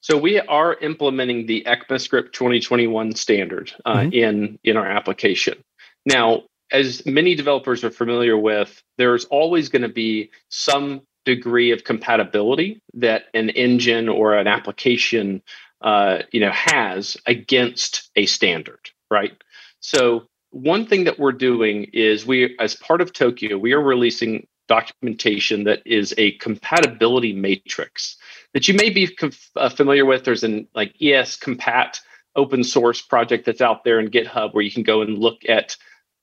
So 0.00 0.18
we 0.18 0.38
are 0.38 0.74
implementing 0.80 1.46
the 1.46 1.64
ECMAScript 1.66 2.32
2021 2.32 3.14
standard 3.14 3.72
uh, 3.84 3.96
mm-hmm. 3.96 4.12
in 4.12 4.58
in 4.64 4.76
our 4.76 4.86
application. 4.86 5.62
Now, 6.04 6.42
as 6.70 7.06
many 7.06 7.34
developers 7.34 7.84
are 7.84 7.90
familiar 7.90 8.36
with, 8.36 8.82
there's 8.98 9.24
always 9.26 9.68
going 9.68 9.82
to 9.82 9.88
be 9.88 10.30
some 10.50 11.02
degree 11.24 11.70
of 11.70 11.84
compatibility 11.84 12.82
that 12.92 13.24
an 13.32 13.48
engine 13.50 14.08
or 14.08 14.34
an 14.34 14.46
application 14.46 15.42
uh, 15.80 16.18
you 16.32 16.40
know 16.40 16.52
has 16.52 17.16
against 17.26 18.10
a 18.16 18.26
standard, 18.26 18.90
right? 19.10 19.32
So 19.80 20.26
one 20.50 20.86
thing 20.86 21.04
that 21.04 21.18
we're 21.18 21.32
doing 21.32 21.84
is 21.92 22.24
we, 22.24 22.56
as 22.58 22.76
part 22.76 23.00
of 23.00 23.12
Tokyo, 23.12 23.58
we 23.58 23.72
are 23.72 23.82
releasing 23.82 24.46
documentation 24.68 25.64
that 25.64 25.82
is 25.84 26.14
a 26.16 26.32
compatibility 26.38 27.32
matrix 27.32 28.16
that 28.52 28.68
you 28.68 28.74
may 28.74 28.90
be 28.90 29.16
uh, 29.56 29.68
familiar 29.68 30.04
with. 30.04 30.24
There's 30.24 30.44
an 30.44 30.68
like 30.74 30.94
ES 31.00 31.36
compat 31.38 32.00
open 32.36 32.64
source 32.64 33.00
project 33.00 33.46
that's 33.46 33.60
out 33.60 33.84
there 33.84 34.00
in 34.00 34.08
GitHub 34.08 34.54
where 34.54 34.64
you 34.64 34.70
can 34.70 34.82
go 34.82 35.02
and 35.02 35.18
look 35.18 35.42
at 35.48 35.76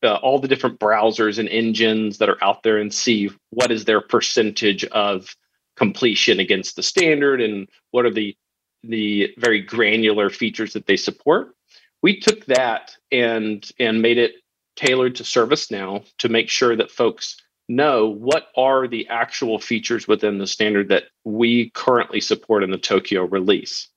uh, 0.04 0.16
all 0.16 0.40
the 0.40 0.48
different 0.48 0.80
browsers 0.80 1.38
and 1.38 1.48
engines 1.50 2.18
that 2.18 2.30
are 2.30 2.44
out 2.44 2.64
there 2.64 2.78
and 2.78 2.94
see 2.94 3.30
what 3.52 3.72
is 3.72 3.86
their 3.86 4.02
percentage 4.02 4.84
of 4.86 5.36
completion 5.76 6.40
against 6.40 6.76
the 6.76 6.84
standard 6.84 7.42
and 7.42 7.68
what 7.92 8.06
are 8.06 8.12
the 8.12 8.36
the 8.84 9.32
very 9.38 9.62
granular 9.62 10.30
features 10.32 10.74
that 10.74 10.88
they 10.88 10.98
support. 10.98 11.56
We 12.02 12.20
took 12.20 12.46
that 12.46 12.96
and 13.12 13.70
and 13.80 14.02
made 14.02 14.18
it 14.18 14.34
tailored 14.76 15.16
to 15.16 15.24
ServiceNow 15.24 16.06
to 16.18 16.30
make 16.30 16.50
sure 16.50 16.76
that 16.76 16.90
folks 16.90 17.38
know 17.76 18.08
what 18.08 18.48
are 18.56 18.88
the 18.88 19.08
actual 19.08 19.60
features 19.60 20.08
within 20.08 20.38
the 20.38 20.48
standard 20.48 20.90
that 20.90 21.06
we 21.24 21.70
currently 21.72 22.22
support 22.22 22.64
in 22.64 22.72
the 22.72 22.78
Tokyo 22.78 23.24
release. 23.26 23.88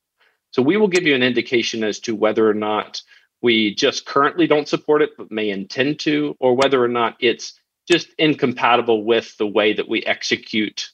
So 0.51 0.63
we 0.63 0.77
will 0.77 0.89
give 0.89 1.05
you 1.05 1.15
an 1.15 1.23
indication 1.23 1.83
as 1.83 1.99
to 2.01 2.15
whether 2.15 2.49
or 2.49 2.55
not 2.55 3.03
we 3.43 3.75
just 3.75 4.07
currently 4.07 4.47
don't 4.47 4.69
support 4.69 5.03
it 5.03 5.11
but 5.19 5.31
may 5.31 5.51
intend 5.51 6.01
to, 6.01 6.37
or 6.41 6.55
whether 6.55 6.83
or 6.83 6.89
not 6.89 7.17
it's 7.21 7.61
just 7.89 8.09
incompatible 8.19 9.05
with 9.05 9.37
the 9.37 9.47
way 9.47 9.75
that 9.75 9.89
we 9.89 10.03
execute 10.05 10.91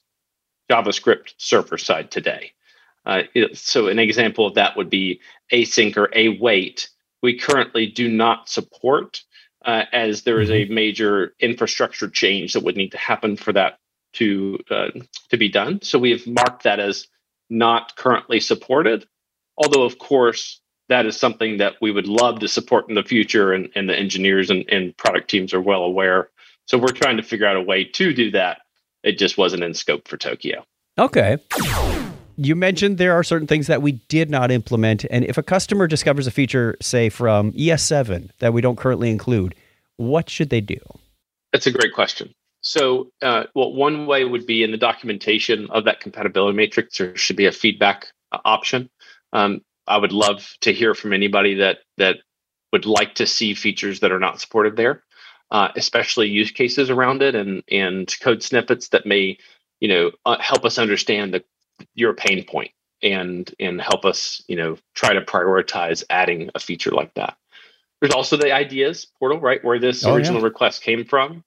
JavaScript 0.69 1.33
server 1.37 1.77
side 1.77 2.11
today. 2.11 2.51
Uh, 3.05 3.23
so 3.53 3.87
an 3.87 3.99
example 3.99 4.45
of 4.45 4.55
that 4.55 4.77
would 4.77 4.89
be 4.89 5.21
async 5.51 5.95
or 5.97 6.09
await. 6.15 6.89
We 7.21 7.37
currently 7.37 7.87
do 7.87 8.09
not 8.09 8.49
support 8.49 9.21
uh, 9.65 9.83
as 9.91 10.23
there 10.23 10.41
is 10.41 10.49
a 10.49 10.65
mm-hmm. 10.65 10.73
major 10.73 11.33
infrastructure 11.39 12.09
change 12.09 12.53
that 12.53 12.63
would 12.63 12.77
need 12.77 12.91
to 12.91 12.97
happen 12.97 13.35
for 13.35 13.53
that 13.53 13.79
to 14.13 14.59
uh, 14.69 14.89
to 15.29 15.37
be 15.37 15.49
done. 15.49 15.81
So 15.81 15.99
we 15.99 16.11
have 16.11 16.25
marked 16.27 16.63
that 16.63 16.79
as 16.79 17.07
not 17.49 17.95
currently 17.95 18.39
supported. 18.39 19.05
Although, 19.57 19.83
of 19.83 19.99
course, 19.99 20.59
that 20.89 21.05
is 21.05 21.17
something 21.17 21.57
that 21.57 21.75
we 21.81 21.91
would 21.91 22.07
love 22.07 22.39
to 22.39 22.47
support 22.47 22.89
in 22.89 22.95
the 22.95 23.03
future, 23.03 23.53
and, 23.53 23.69
and 23.75 23.87
the 23.87 23.95
engineers 23.95 24.49
and, 24.49 24.65
and 24.69 24.95
product 24.97 25.29
teams 25.29 25.53
are 25.53 25.61
well 25.61 25.83
aware. 25.83 26.29
So 26.65 26.77
we're 26.77 26.87
trying 26.87 27.17
to 27.17 27.23
figure 27.23 27.45
out 27.45 27.55
a 27.55 27.61
way 27.61 27.83
to 27.83 28.13
do 28.13 28.31
that. 28.31 28.59
It 29.03 29.17
just 29.17 29.37
wasn't 29.37 29.63
in 29.63 29.73
scope 29.73 30.07
for 30.07 30.17
Tokyo. 30.17 30.65
Okay. 30.97 31.37
You 32.37 32.55
mentioned 32.55 32.97
there 32.97 33.13
are 33.13 33.23
certain 33.23 33.47
things 33.47 33.67
that 33.67 33.81
we 33.81 33.93
did 33.93 34.29
not 34.29 34.51
implement. 34.51 35.05
And 35.09 35.25
if 35.25 35.37
a 35.37 35.43
customer 35.43 35.87
discovers 35.87 36.27
a 36.27 36.31
feature, 36.31 36.77
say 36.81 37.09
from 37.09 37.51
ES7, 37.53 38.29
that 38.39 38.53
we 38.53 38.61
don't 38.61 38.77
currently 38.77 39.09
include, 39.09 39.55
what 39.97 40.29
should 40.29 40.49
they 40.49 40.61
do? 40.61 40.79
That's 41.51 41.67
a 41.67 41.71
great 41.71 41.93
question. 41.93 42.33
So, 42.61 43.11
uh, 43.21 43.45
well, 43.55 43.73
one 43.73 44.05
way 44.05 44.23
would 44.23 44.45
be 44.45 44.63
in 44.63 44.71
the 44.71 44.77
documentation 44.77 45.69
of 45.71 45.85
that 45.85 45.99
compatibility 45.99 46.55
matrix, 46.55 46.97
there 46.97 47.15
should 47.15 47.35
be 47.35 47.47
a 47.47 47.51
feedback 47.51 48.07
uh, 48.31 48.37
option. 48.45 48.89
Um, 49.33 49.61
I 49.87 49.97
would 49.97 50.11
love 50.11 50.55
to 50.61 50.71
hear 50.71 50.93
from 50.93 51.11
anybody 51.11 51.55
that 51.55 51.79
that 51.97 52.17
would 52.71 52.85
like 52.85 53.15
to 53.15 53.27
see 53.27 53.53
features 53.53 53.99
that 53.99 54.11
are 54.11 54.19
not 54.19 54.39
supported 54.39 54.75
there, 54.75 55.03
uh, 55.49 55.69
especially 55.75 56.29
use 56.29 56.51
cases 56.51 56.89
around 56.89 57.21
it 57.23 57.35
and 57.35 57.63
and 57.69 58.13
code 58.21 58.43
snippets 58.43 58.89
that 58.89 59.05
may, 59.07 59.37
you 59.79 59.87
know, 59.87 60.11
uh, 60.25 60.37
help 60.39 60.63
us 60.63 60.77
understand 60.77 61.33
the 61.33 61.43
your 61.95 62.13
pain 62.13 62.43
point 62.43 62.71
and 63.03 63.53
and 63.59 63.81
help 63.81 64.05
us 64.05 64.43
you 64.47 64.55
know 64.55 64.77
try 64.93 65.13
to 65.13 65.21
prioritize 65.21 66.03
adding 66.09 66.49
a 66.55 66.59
feature 66.59 66.91
like 66.91 67.13
that. 67.15 67.37
There's 67.99 68.13
also 68.13 68.37
the 68.37 68.51
ideas 68.51 69.07
portal 69.19 69.39
right 69.39 69.63
where 69.63 69.79
this 69.79 70.05
oh, 70.05 70.15
original 70.15 70.39
yeah. 70.39 70.45
request 70.45 70.83
came 70.83 71.05
from. 71.05 71.43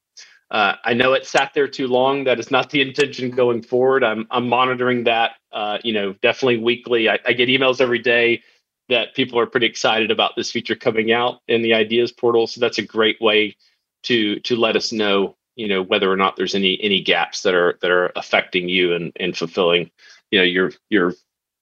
Uh, 0.50 0.75
i 0.85 0.93
know 0.93 1.14
it 1.14 1.26
sat 1.26 1.53
there 1.55 1.67
too 1.67 1.88
long. 1.88 2.25
That 2.25 2.38
is 2.38 2.50
not 2.50 2.71
the 2.71 2.81
intention 2.81 3.31
going 3.31 3.62
forward. 3.62 4.05
I'm, 4.05 4.26
I'm 4.31 4.49
monitoring 4.49 5.05
that 5.05 5.33
uh, 5.53 5.79
you 5.83 5.93
know 5.93 6.12
definitely 6.23 6.59
weekly. 6.59 7.09
I, 7.09 7.19
I 7.26 7.33
get 7.33 7.49
emails 7.49 7.81
every 7.81 7.99
day 7.99 8.43
that 8.88 9.14
people 9.14 9.38
are 9.38 9.47
pretty 9.47 9.67
excited 9.67 10.11
about 10.11 10.37
this 10.37 10.50
feature 10.50 10.76
coming 10.76 11.11
out 11.11 11.41
in 11.49 11.62
the 11.62 11.75
ideas 11.75 12.12
portal. 12.12 12.47
So 12.47 12.61
that's 12.61 12.79
a 12.79 12.83
great 12.83 13.21
way 13.21 13.57
to 14.05 14.38
to 14.41 14.57
let 14.57 14.76
us 14.76 14.93
know 14.93 15.37
you 15.57 15.69
know 15.69 15.83
whether 15.83 16.11
or 16.11 16.17
not 16.17 16.37
there's 16.37 16.55
any 16.55 16.81
any 16.83 17.00
gaps 17.00 17.43
that 17.43 17.55
are 17.55 17.79
that 17.81 17.91
are 17.91 18.12
affecting 18.17 18.69
you 18.69 18.93
and 18.95 19.12
and 19.17 19.37
fulfilling 19.37 19.91
you 20.35 20.41
know 20.41 20.45
your 20.45 20.73
your 20.91 21.14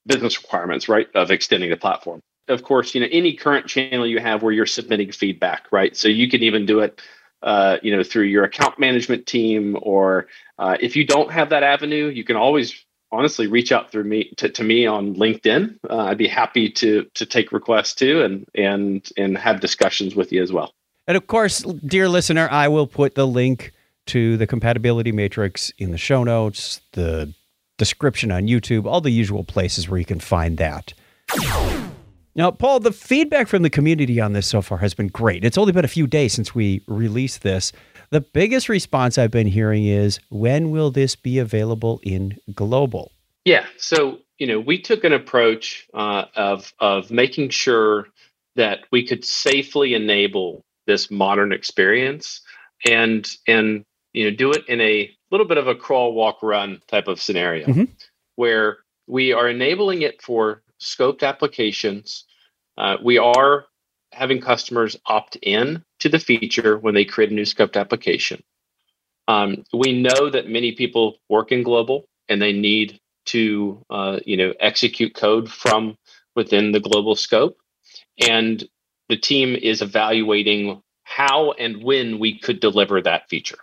business 0.06 0.42
requirements 0.42 0.88
right 0.88 1.06
of 1.14 1.30
extending 1.30 1.68
the 1.68 1.76
platform. 1.76 2.20
Of 2.48 2.62
course 2.62 2.94
you 2.94 3.02
know 3.02 3.08
any 3.12 3.34
current 3.34 3.66
channel 3.66 4.06
you 4.06 4.18
have 4.18 4.42
where 4.42 4.52
you're 4.52 4.66
submitting 4.66 5.12
feedback 5.12 5.66
right? 5.70 5.94
So 5.94 6.08
you 6.08 6.28
can 6.30 6.42
even 6.42 6.64
do 6.64 6.80
it 6.80 7.02
uh, 7.42 7.76
you 7.82 7.94
know 7.94 8.02
through 8.02 8.24
your 8.24 8.44
account 8.44 8.78
management 8.78 9.26
team 9.26 9.76
or 9.82 10.26
uh, 10.58 10.78
if 10.80 10.96
you 10.96 11.06
don't 11.06 11.30
have 11.30 11.50
that 11.50 11.62
avenue 11.62 12.06
you 12.06 12.24
can 12.24 12.36
always 12.36 12.84
honestly 13.10 13.46
reach 13.46 13.72
out 13.72 13.92
through 13.92 14.04
me 14.04 14.32
to, 14.38 14.48
to 14.48 14.64
me 14.64 14.86
on 14.86 15.14
linkedin. 15.16 15.78
Uh, 15.90 16.04
i'd 16.06 16.18
be 16.18 16.28
happy 16.28 16.70
to 16.70 17.06
to 17.14 17.26
take 17.26 17.52
requests 17.52 17.94
too 17.94 18.22
and 18.22 18.46
and 18.54 19.10
and 19.18 19.36
have 19.36 19.60
discussions 19.60 20.14
with 20.16 20.32
you 20.32 20.42
as 20.42 20.50
well. 20.50 20.72
And 21.06 21.16
of 21.18 21.26
course 21.26 21.60
dear 21.84 22.08
listener 22.08 22.48
i 22.50 22.68
will 22.68 22.86
put 22.86 23.16
the 23.16 23.26
link 23.26 23.72
to 24.06 24.38
the 24.38 24.46
compatibility 24.46 25.12
matrix 25.12 25.70
in 25.76 25.90
the 25.90 25.98
show 25.98 26.24
notes 26.24 26.80
the 26.92 27.34
description 27.82 28.30
on 28.30 28.46
YouTube, 28.46 28.86
all 28.86 29.00
the 29.00 29.10
usual 29.10 29.42
places 29.42 29.88
where 29.88 29.98
you 29.98 30.04
can 30.04 30.20
find 30.20 30.56
that. 30.58 30.94
Now, 32.36 32.52
Paul, 32.52 32.78
the 32.78 32.92
feedback 32.92 33.48
from 33.48 33.62
the 33.62 33.70
community 33.70 34.20
on 34.20 34.34
this 34.34 34.46
so 34.46 34.62
far 34.62 34.78
has 34.78 34.94
been 34.94 35.08
great. 35.08 35.44
It's 35.44 35.58
only 35.58 35.72
been 35.72 35.84
a 35.84 35.88
few 35.88 36.06
days 36.06 36.32
since 36.32 36.54
we 36.54 36.84
released 36.86 37.42
this. 37.42 37.72
The 38.10 38.20
biggest 38.20 38.68
response 38.68 39.18
I've 39.18 39.32
been 39.32 39.48
hearing 39.48 39.84
is 39.84 40.20
when 40.30 40.70
will 40.70 40.92
this 40.92 41.16
be 41.16 41.40
available 41.40 41.98
in 42.04 42.38
global? 42.54 43.10
Yeah. 43.44 43.66
So, 43.78 44.18
you 44.38 44.46
know, 44.46 44.60
we 44.60 44.80
took 44.80 45.02
an 45.02 45.12
approach 45.12 45.88
uh, 45.92 46.26
of, 46.36 46.72
of 46.78 47.10
making 47.10 47.50
sure 47.50 48.06
that 48.54 48.84
we 48.92 49.04
could 49.04 49.24
safely 49.24 49.94
enable 49.94 50.64
this 50.86 51.10
modern 51.10 51.52
experience 51.52 52.42
and, 52.86 53.28
and, 53.48 53.84
you 54.12 54.30
know, 54.30 54.36
do 54.36 54.52
it 54.52 54.68
in 54.68 54.80
a 54.80 55.10
little 55.32 55.46
bit 55.46 55.58
of 55.58 55.66
a 55.66 55.74
crawl, 55.74 56.14
walk, 56.14 56.42
run 56.42 56.80
type 56.86 57.08
of 57.08 57.20
scenario 57.20 57.66
mm-hmm. 57.66 57.84
where 58.36 58.78
we 59.08 59.32
are 59.32 59.48
enabling 59.48 60.02
it 60.02 60.22
for 60.22 60.62
scoped 60.80 61.22
applications. 61.22 62.24
Uh, 62.78 62.98
we 63.02 63.18
are 63.18 63.64
having 64.12 64.40
customers 64.40 64.96
opt 65.06 65.36
in 65.36 65.82
to 65.98 66.08
the 66.08 66.18
feature 66.18 66.78
when 66.78 66.94
they 66.94 67.04
create 67.04 67.30
a 67.30 67.34
new 67.34 67.42
scoped 67.42 67.80
application. 67.80 68.42
Um, 69.26 69.64
we 69.72 70.00
know 70.00 70.30
that 70.30 70.48
many 70.48 70.72
people 70.72 71.16
work 71.28 71.50
in 71.50 71.62
global 71.62 72.04
and 72.28 72.40
they 72.40 72.52
need 72.52 73.00
to 73.26 73.84
uh, 73.90 74.18
you 74.26 74.36
know 74.36 74.52
execute 74.60 75.14
code 75.14 75.50
from 75.50 75.96
within 76.34 76.72
the 76.72 76.80
global 76.80 77.14
scope 77.14 77.56
and 78.28 78.64
the 79.08 79.16
team 79.16 79.54
is 79.54 79.82
evaluating 79.82 80.82
how 81.04 81.52
and 81.52 81.82
when 81.82 82.18
we 82.18 82.38
could 82.38 82.58
deliver 82.60 83.00
that 83.00 83.28
feature 83.28 83.58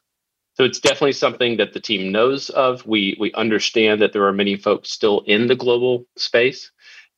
so 0.60 0.66
it's 0.66 0.82
definitely 0.82 1.13
something 1.13 1.56
that 1.56 1.72
the 1.72 1.80
team 1.80 2.12
knows 2.12 2.50
of. 2.50 2.86
We 2.86 3.16
we 3.18 3.32
understand 3.32 4.01
that 4.01 4.12
there 4.12 4.25
are 4.25 4.34
many 4.34 4.58
folks 4.58 4.92
still 4.92 5.22
in 5.25 5.48
the 5.48 5.56
global 5.56 6.06
space, 6.18 6.70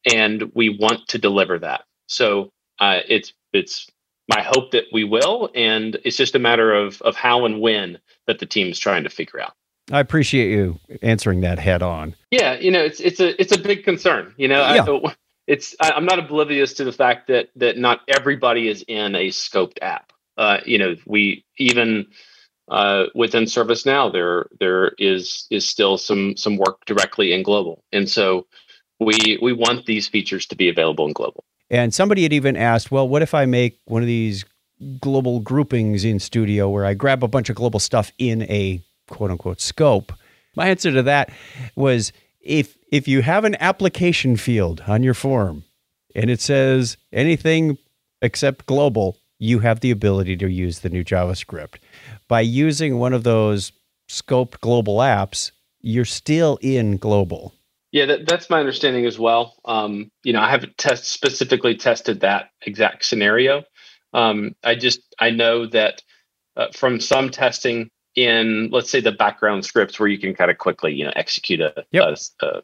and 0.06 0.52
we 0.54 0.78
want 0.78 1.08
to 1.08 1.18
deliver 1.18 1.58
that. 1.58 1.86
So 2.06 2.52
uh, 2.80 3.00
it's 3.08 3.34
it's 3.52 3.90
my 4.30 4.44
hope 4.44 4.72
that 4.74 4.84
we 4.94 5.06
will, 5.06 5.50
and 5.56 5.98
it's 6.06 6.18
just 6.18 6.36
a 6.36 6.40
matter 6.40 6.72
of 6.72 7.02
of 7.02 7.16
how 7.16 7.46
and 7.46 7.60
when 7.60 7.98
that 8.28 8.38
the 8.38 8.46
team 8.46 8.68
is 8.68 8.78
trying 8.78 9.06
to 9.06 9.10
figure 9.10 9.42
out. 9.42 9.54
I 9.92 10.02
appreciate 10.02 10.52
you 10.52 10.80
answering 11.02 11.42
that 11.42 11.58
head 11.58 11.82
on. 11.82 12.14
Yeah, 12.30 12.60
you 12.60 12.70
know, 12.70 12.84
it's 12.84 13.00
it's 13.00 13.20
a 13.20 13.42
it's 13.42 13.52
a 13.52 13.58
big 13.58 13.84
concern. 13.84 14.36
You 14.38 14.50
know, 14.50 14.62
yeah. 14.62 14.86
I, 14.88 15.16
it's 15.48 15.76
I, 15.80 15.98
am 15.98 16.06
not 16.06 16.20
oblivious 16.20 16.74
to 16.74 16.84
the 16.84 16.92
fact 16.92 17.30
that 17.30 17.50
that 17.56 17.80
not 17.80 18.02
everybody 18.08 18.68
is 18.68 18.86
in 18.88 19.16
a 19.16 19.30
scoped 19.30 19.80
app. 19.82 20.14
Uh, 20.38 20.60
you 20.64 20.78
know, 20.78 20.96
we 21.08 21.44
even 21.58 22.06
uh, 22.72 23.08
within 23.14 23.44
ServiceNow, 23.44 24.12
there 24.12 24.48
there 24.60 24.94
is 24.98 25.46
is 25.52 25.66
still 25.66 25.98
some 25.98 26.38
some 26.38 26.58
work 26.58 26.86
directly 26.86 27.34
in 27.34 27.44
global, 27.44 27.84
and 27.92 28.10
so 28.10 28.48
we 29.00 29.38
we 29.42 29.52
want 29.52 29.86
these 29.86 30.08
features 30.08 30.46
to 30.48 30.56
be 30.56 30.70
available 30.70 31.06
in 31.06 31.14
global. 31.14 31.44
And 31.70 31.94
somebody 31.94 32.24
had 32.24 32.34
even 32.34 32.56
asked, 32.56 32.92
well, 32.92 33.08
what 33.08 33.22
if 33.22 33.34
I 33.34 33.46
make 33.46 33.80
one 33.86 34.02
of 34.02 34.08
these 34.08 34.46
global 35.00 35.40
groupings 35.42 36.04
in 36.04 36.20
Studio 36.20 36.70
where 36.70 36.86
I 36.86 36.94
grab 36.94 37.24
a 37.24 37.28
bunch 37.28 37.50
of 37.50 37.56
global 37.56 37.80
stuff 37.80 38.12
in 38.18 38.44
a 38.44 38.82
quote 39.10 39.32
unquote 39.32 39.60
scope? 39.60 40.14
My 40.56 40.68
answer 40.68 40.92
to 40.92 41.04
that 41.04 41.30
was 41.76 42.14
if 42.40 42.78
if 42.90 43.06
you 43.06 43.22
have 43.22 43.44
an 43.44 43.56
application 43.60 44.38
field 44.38 44.82
on 44.88 45.04
your 45.04 45.14
form 45.14 45.66
and 46.16 46.30
it 46.30 46.40
says 46.40 46.96
anything 47.12 47.78
except 48.22 48.66
global, 48.66 49.18
you 49.42 49.58
have 49.58 49.80
the 49.80 49.90
ability 49.90 50.38
to 50.38 50.48
use 50.48 50.80
the 50.80 50.90
new 50.90 51.04
JavaScript 51.04 51.78
by 52.28 52.42
using 52.42 53.00
one 53.00 53.12
of 53.12 53.24
those 53.24 53.72
scoped 54.08 54.60
global 54.62 54.98
apps, 54.98 55.50
you're 55.82 56.06
still 56.06 56.60
in 56.62 56.98
global. 56.98 57.52
Yeah, 57.92 58.06
that, 58.06 58.28
that's 58.28 58.52
my 58.52 58.60
understanding 58.60 59.08
as 59.08 59.18
well. 59.18 59.56
Um, 59.66 60.12
you 60.24 60.32
know, 60.32 60.42
I 60.42 60.50
haven't 60.52 60.78
test 60.78 61.06
specifically 61.06 61.76
tested 61.76 62.20
that 62.20 62.52
exact 62.62 63.04
scenario. 63.04 63.64
Um, 64.14 64.56
I 64.64 64.76
just 64.76 65.02
I 65.20 65.32
know 65.32 65.66
that 65.66 66.04
uh, 66.56 66.68
from 66.74 67.00
some 67.02 67.32
testing 67.32 67.90
in 68.16 68.70
let's 68.72 68.92
say 68.92 69.02
the 69.02 69.12
background 69.12 69.66
scripts 69.66 70.00
where 70.00 70.10
you 70.10 70.20
can 70.20 70.36
kind 70.36 70.52
of 70.52 70.58
quickly 70.58 70.94
you 70.94 71.06
know 71.06 71.14
execute 71.16 71.62
a, 71.62 71.86
yep. 71.92 72.16
a, 72.42 72.46
a, 72.46 72.62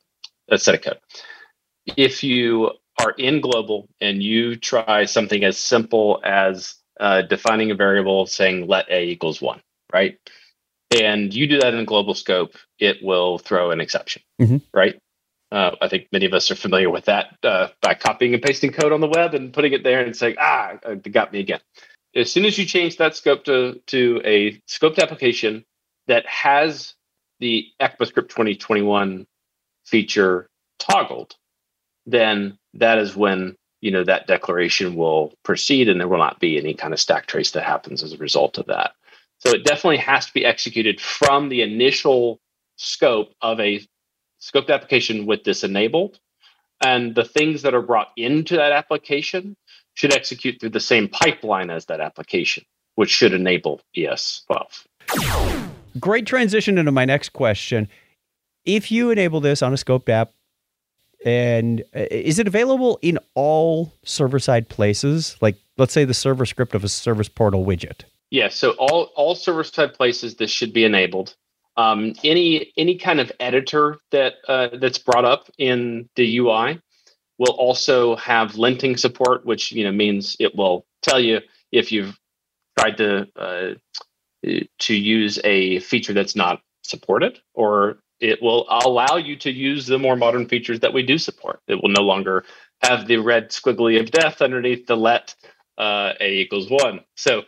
a 0.50 0.58
set 0.60 0.76
of 0.76 0.82
code. 0.82 1.00
If 1.96 2.24
you 2.24 2.72
are 3.00 3.12
in 3.12 3.42
global 3.42 3.88
and 4.02 4.24
you 4.24 4.56
try 4.56 5.06
something 5.06 5.44
as 5.44 5.58
simple 5.58 6.20
as 6.24 6.76
uh, 7.00 7.22
defining 7.22 7.72
a 7.72 7.76
variable 7.76 8.26
saying 8.26 8.68
let 8.68 8.90
a 8.90 9.04
equals 9.04 9.42
one, 9.42 9.62
right? 9.94 10.18
And 11.02 11.34
you 11.34 11.48
do 11.48 11.60
that 11.60 11.74
in 11.74 11.80
a 11.80 11.86
global 11.86 12.14
scope, 12.14 12.56
it 12.80 13.04
will 13.04 13.38
throw 13.38 13.72
an 13.72 13.82
exception, 13.82 14.22
mm-hmm. 14.42 14.58
right? 14.74 15.00
Uh, 15.52 15.72
I 15.82 15.88
think 15.88 16.08
many 16.12 16.26
of 16.26 16.34
us 16.34 16.50
are 16.52 16.56
familiar 16.56 16.90
with 16.90 17.06
that 17.06 17.38
uh, 17.44 17.70
by 17.82 17.94
copying 17.94 18.34
and 18.34 18.44
pasting 18.44 18.72
code 18.72 18.92
on 18.92 19.00
the 19.00 19.08
web 19.08 19.34
and 19.34 19.54
putting 19.54 19.74
it 19.74 19.84
there 19.84 20.04
and 20.04 20.16
saying, 20.16 20.36
ah, 20.40 20.78
it 20.84 21.12
got 21.12 21.32
me 21.32 21.40
again. 21.40 21.62
As 22.16 22.32
soon 22.32 22.46
as 22.46 22.58
you 22.58 22.66
change 22.66 22.98
that 22.98 23.16
scope 23.16 23.46
to, 23.46 23.82
to 23.88 24.22
a 24.26 24.54
scoped 24.68 25.00
application 25.00 25.64
that 26.08 26.26
has 26.26 26.96
the 27.40 27.68
ECMAScript 27.80 28.30
2021 28.30 29.28
feature 29.86 30.50
toggled, 30.80 31.36
then 32.08 32.58
that 32.74 32.98
is 32.98 33.16
when 33.16 33.56
you 33.82 33.92
know 33.92 34.04
that 34.04 34.26
declaration 34.26 34.96
will 34.96 35.34
proceed 35.44 35.88
and 35.88 36.00
there 36.00 36.08
will 36.08 36.18
not 36.18 36.40
be 36.40 36.58
any 36.58 36.74
kind 36.74 36.94
of 36.94 37.00
stack 37.00 37.28
trace 37.28 37.52
that 37.52 37.64
happens 37.64 38.02
as 38.02 38.14
a 38.14 38.18
result 38.18 38.58
of 38.58 38.66
that. 38.66 38.94
So 39.40 39.52
it 39.52 39.64
definitely 39.64 39.98
has 39.98 40.26
to 40.26 40.34
be 40.34 40.46
executed 40.46 41.00
from 41.00 41.50
the 41.50 41.62
initial 41.62 42.40
scope 42.78 43.34
of 43.42 43.60
a 43.60 43.86
scoped 44.42 44.70
application 44.70 45.26
with 45.28 45.44
this 45.44 45.64
enabled. 45.64 46.20
And 46.84 47.14
the 47.16 47.26
things 47.26 47.62
that 47.64 47.74
are 47.74 47.82
brought 47.82 48.10
into 48.18 48.56
that 48.56 48.72
application 48.72 49.56
should 49.96 50.14
execute 50.14 50.60
through 50.60 50.70
the 50.70 50.80
same 50.80 51.08
pipeline 51.08 51.70
as 51.70 51.86
that 51.88 52.00
application, 52.00 52.64
which 52.96 53.10
should 53.10 53.34
enable 53.34 53.82
ES12. 53.96 54.86
Great 56.00 56.28
transition 56.28 56.78
into 56.78 56.92
my 56.92 57.06
next 57.06 57.30
question. 57.30 57.88
If 58.64 58.92
you 58.92 59.10
enable 59.10 59.40
this 59.40 59.62
on 59.64 59.74
a 59.74 59.76
scoped 59.76 60.10
app, 60.10 60.34
and 61.28 61.82
uh, 61.94 62.06
is 62.10 62.40
it 62.40 62.48
available 62.48 63.00
in 63.02 63.20
all 63.36 63.94
server 64.06 64.40
side 64.40 64.70
places? 64.70 65.36
Like, 65.42 65.58
let's 65.76 65.92
say 65.92 66.06
the 66.06 66.14
server 66.14 66.46
script 66.46 66.74
of 66.74 66.86
a 66.86 66.88
service 66.88 67.28
portal 67.28 67.66
widget. 67.66 68.04
Yeah, 68.30 68.48
so 68.48 68.72
all 68.80 69.12
all 69.16 69.36
server 69.36 69.66
side 69.66 69.94
places 69.94 70.36
this 70.36 70.52
should 70.52 70.72
be 70.72 70.86
enabled. 70.86 71.36
Um, 71.76 72.14
any 72.24 72.72
any 72.78 72.98
kind 72.98 73.20
of 73.20 73.32
editor 73.42 73.98
that 74.12 74.36
uh, 74.48 74.70
that's 74.80 75.00
brought 75.00 75.26
up 75.26 75.50
in 75.58 76.08
the 76.16 76.38
UI 76.38 76.82
will 77.38 77.54
also 77.54 78.16
have 78.16 78.54
linting 78.54 78.98
support, 78.98 79.46
which 79.46 79.74
you 79.74 79.84
know 79.84 79.92
means 79.92 80.38
it 80.40 80.56
will 80.56 80.86
tell 81.02 81.20
you 81.20 81.42
if 81.74 81.92
you've 81.92 82.18
tried 82.80 82.98
to 82.98 83.28
uh, 83.36 83.74
to 84.80 84.94
use 84.94 85.40
a 85.44 85.80
feature 85.80 86.14
that's 86.14 86.36
not 86.38 86.62
supported, 86.84 87.40
or 87.54 87.98
it 88.20 88.42
will 88.42 88.66
allow 88.70 89.18
you 89.18 89.36
to 89.38 89.52
use 89.52 89.86
the 89.86 90.00
more 90.00 90.16
modern 90.16 90.48
features 90.48 90.80
that 90.80 90.94
we 90.94 91.04
do 91.04 91.18
support. 91.18 91.62
It 91.68 91.82
will 91.82 91.90
no 91.90 92.02
longer 92.02 92.46
have 92.82 93.08
the 93.08 93.18
red 93.18 93.50
squiggly 93.50 94.00
of 94.00 94.12
death 94.12 94.42
underneath 94.42 94.88
the 94.88 94.98
let 94.98 95.36
uh, 95.78 96.14
a 96.20 96.40
equals 96.40 96.70
one. 96.70 97.02
So 97.16 97.40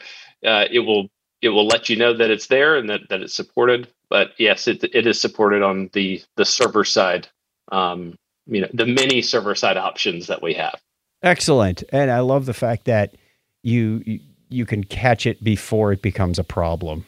uh, 0.46 0.66
it 0.72 0.80
will 0.80 1.10
it 1.42 1.50
will 1.50 1.68
let 1.68 1.90
you 1.90 1.96
know 1.96 2.14
that 2.14 2.30
it's 2.30 2.48
there 2.48 2.76
and 2.78 2.90
that, 2.90 3.02
that 3.10 3.22
it's 3.22 3.34
supported. 3.34 3.88
But 4.10 4.32
yes, 4.38 4.68
it, 4.68 4.84
it 4.84 5.08
is 5.08 5.20
supported 5.20 5.62
on 5.62 5.90
the 5.94 6.22
the 6.36 6.46
server 6.46 6.84
side. 6.84 7.28
Um, 7.72 8.16
you 8.46 8.62
know, 8.62 8.68
the 8.74 8.86
many 8.86 9.22
server 9.22 9.56
side 9.56 9.78
options 9.78 10.28
that 10.28 10.42
we 10.42 10.54
have. 10.56 10.80
Excellent, 11.22 11.84
and 11.92 12.10
I 12.10 12.20
love 12.20 12.46
the 12.46 12.54
fact 12.54 12.86
that 12.86 13.16
you 13.62 14.02
you, 14.06 14.20
you 14.50 14.66
can 14.66 14.84
catch 14.84 15.26
it 15.26 15.44
before 15.44 15.92
it 15.92 16.02
becomes 16.02 16.40
a 16.40 16.44
problem. 16.44 17.06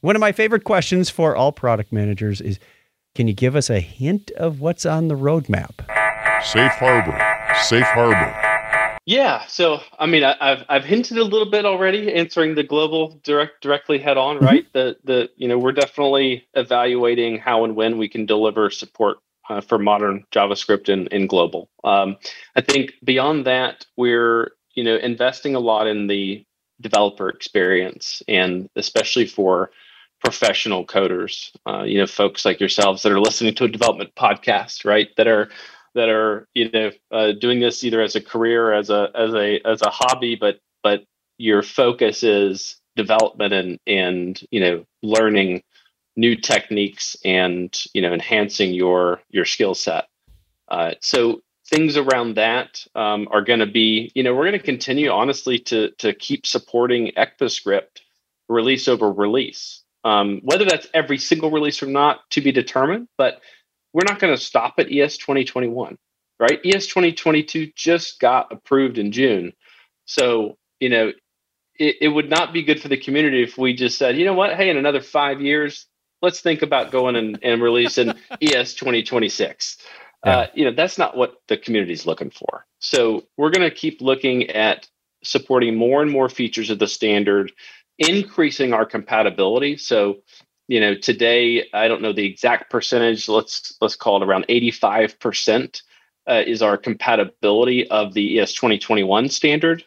One 0.00 0.14
of 0.14 0.20
my 0.20 0.30
favorite 0.30 0.62
questions 0.62 1.10
for 1.10 1.34
all 1.34 1.50
product 1.50 1.92
managers 1.92 2.40
is 2.40 2.60
can 3.16 3.26
you 3.26 3.34
give 3.34 3.56
us 3.56 3.68
a 3.68 3.80
hint 3.80 4.30
of 4.32 4.60
what's 4.60 4.86
on 4.86 5.08
the 5.08 5.16
roadmap? 5.16 5.78
Safe 6.44 6.70
harbor. 6.72 7.18
Safe 7.62 7.82
harbor. 7.82 9.00
Yeah, 9.06 9.44
so 9.46 9.80
I 9.98 10.06
mean, 10.06 10.22
I, 10.22 10.36
have 10.40 10.64
I've 10.68 10.84
hinted 10.84 11.18
a 11.18 11.24
little 11.24 11.50
bit 11.50 11.64
already, 11.64 12.14
answering 12.14 12.54
the 12.54 12.62
global 12.62 13.18
direct 13.24 13.60
directly 13.60 13.98
head 13.98 14.16
on, 14.16 14.36
mm-hmm. 14.36 14.44
right? 14.44 14.72
The 14.72 14.96
the 15.02 15.30
you 15.36 15.48
know 15.48 15.58
we're 15.58 15.72
definitely 15.72 16.46
evaluating 16.54 17.38
how 17.38 17.64
and 17.64 17.74
when 17.74 17.98
we 17.98 18.08
can 18.08 18.24
deliver 18.24 18.70
support 18.70 19.18
uh, 19.50 19.62
for 19.62 19.78
modern 19.78 20.24
JavaScript 20.30 20.88
in 20.88 21.08
in 21.08 21.26
global. 21.26 21.70
Um, 21.82 22.18
I 22.54 22.60
think 22.60 22.92
beyond 23.02 23.46
that, 23.46 23.84
we're 23.96 24.52
you 24.74 24.84
know 24.84 24.94
investing 24.96 25.56
a 25.56 25.60
lot 25.60 25.88
in 25.88 26.06
the 26.06 26.44
developer 26.80 27.28
experience, 27.28 28.22
and 28.28 28.68
especially 28.76 29.26
for 29.26 29.70
professional 30.22 30.86
coders, 30.86 31.50
uh, 31.66 31.82
you 31.82 31.98
know, 31.98 32.06
folks 32.06 32.44
like 32.44 32.60
yourselves 32.60 33.02
that 33.02 33.12
are 33.12 33.20
listening 33.20 33.54
to 33.54 33.64
a 33.64 33.68
development 33.68 34.14
podcast, 34.16 34.84
right? 34.84 35.08
That 35.16 35.28
are 35.28 35.48
that 35.94 36.08
are 36.08 36.46
you 36.54 36.70
know 36.70 36.90
uh, 37.10 37.32
doing 37.32 37.60
this 37.60 37.82
either 37.84 38.00
as 38.00 38.14
a 38.14 38.20
career 38.20 38.72
as 38.72 38.90
a 38.90 39.10
as 39.14 39.34
a 39.34 39.60
as 39.64 39.82
a 39.82 39.90
hobby 39.90 40.36
but 40.36 40.60
but 40.82 41.04
your 41.38 41.62
focus 41.62 42.22
is 42.22 42.80
development 42.96 43.52
and 43.52 43.78
and 43.86 44.40
you 44.50 44.60
know 44.60 44.84
learning 45.02 45.62
new 46.16 46.36
techniques 46.36 47.16
and 47.24 47.84
you 47.94 48.02
know 48.02 48.12
enhancing 48.12 48.74
your 48.74 49.20
your 49.30 49.44
skill 49.44 49.74
set 49.74 50.06
uh, 50.68 50.92
so 51.00 51.40
things 51.66 51.96
around 51.96 52.34
that 52.34 52.84
um, 52.94 53.26
are 53.30 53.42
going 53.42 53.60
to 53.60 53.66
be 53.66 54.10
you 54.14 54.22
know 54.22 54.34
we're 54.34 54.46
going 54.46 54.58
to 54.58 54.64
continue 54.64 55.10
honestly 55.10 55.58
to 55.58 55.90
to 55.98 56.12
keep 56.12 56.46
supporting 56.46 57.12
ECMAScript 57.16 58.02
release 58.48 58.88
over 58.88 59.10
release 59.12 59.82
um, 60.04 60.40
whether 60.42 60.64
that's 60.64 60.86
every 60.94 61.18
single 61.18 61.50
release 61.50 61.82
or 61.82 61.86
not 61.86 62.20
to 62.30 62.40
be 62.40 62.52
determined 62.52 63.08
but 63.16 63.40
we're 63.92 64.04
not 64.06 64.18
going 64.18 64.34
to 64.34 64.42
stop 64.42 64.74
at 64.78 64.92
ES 64.92 65.16
2021, 65.18 65.96
right? 66.38 66.60
ES 66.64 66.86
2022 66.86 67.72
just 67.74 68.20
got 68.20 68.52
approved 68.52 68.98
in 68.98 69.12
June. 69.12 69.52
So, 70.04 70.56
you 70.80 70.88
know, 70.88 71.12
it, 71.78 71.96
it 72.00 72.08
would 72.08 72.30
not 72.30 72.52
be 72.52 72.62
good 72.62 72.80
for 72.80 72.88
the 72.88 72.96
community 72.96 73.42
if 73.42 73.56
we 73.56 73.74
just 73.74 73.98
said, 73.98 74.16
you 74.16 74.24
know 74.24 74.34
what, 74.34 74.54
hey, 74.54 74.70
in 74.70 74.76
another 74.76 75.00
five 75.00 75.40
years, 75.40 75.86
let's 76.22 76.40
think 76.40 76.62
about 76.62 76.90
going 76.90 77.16
and, 77.16 77.38
and 77.42 77.62
releasing 77.62 78.10
ES 78.42 78.74
2026. 78.74 79.78
Yeah. 80.24 80.36
Uh, 80.36 80.46
you 80.54 80.64
know, 80.64 80.72
that's 80.72 80.98
not 80.98 81.16
what 81.16 81.36
the 81.46 81.56
community 81.56 81.92
is 81.92 82.06
looking 82.06 82.30
for. 82.30 82.66
So 82.80 83.24
we're 83.36 83.50
going 83.50 83.68
to 83.68 83.74
keep 83.74 84.00
looking 84.00 84.50
at 84.50 84.88
supporting 85.22 85.76
more 85.76 86.02
and 86.02 86.10
more 86.10 86.28
features 86.28 86.70
of 86.70 86.78
the 86.78 86.88
standard, 86.88 87.52
increasing 87.98 88.72
our 88.72 88.86
compatibility. 88.86 89.76
So 89.76 90.18
you 90.70 90.80
know 90.80 90.94
today 90.94 91.66
i 91.72 91.88
don't 91.88 92.02
know 92.02 92.12
the 92.12 92.26
exact 92.26 92.70
percentage 92.70 93.26
let's 93.26 93.74
let's 93.80 93.96
call 93.96 94.22
it 94.22 94.26
around 94.26 94.44
85% 94.50 95.80
uh, 96.28 96.42
is 96.46 96.62
our 96.62 96.76
compatibility 96.76 97.88
of 97.88 98.12
the 98.12 98.38
es 98.38 98.52
2021 98.52 99.30
standard. 99.30 99.84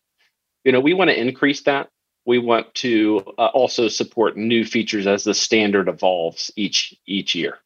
You 0.64 0.72
know 0.72 0.80
we 0.80 0.94
want 0.94 1.10
to 1.10 1.20
increase 1.20 1.62
that. 1.64 1.90
We 2.26 2.40
want 2.40 2.74
to 2.76 3.24
uh, 3.38 3.48
also 3.48 3.88
support 3.88 4.38
new 4.38 4.66
features 4.66 5.08
as 5.08 5.24
the 5.24 5.34
standard 5.34 5.88
evolves 5.88 6.52
each 6.56 6.96
each 7.06 7.36
year. 7.36 7.60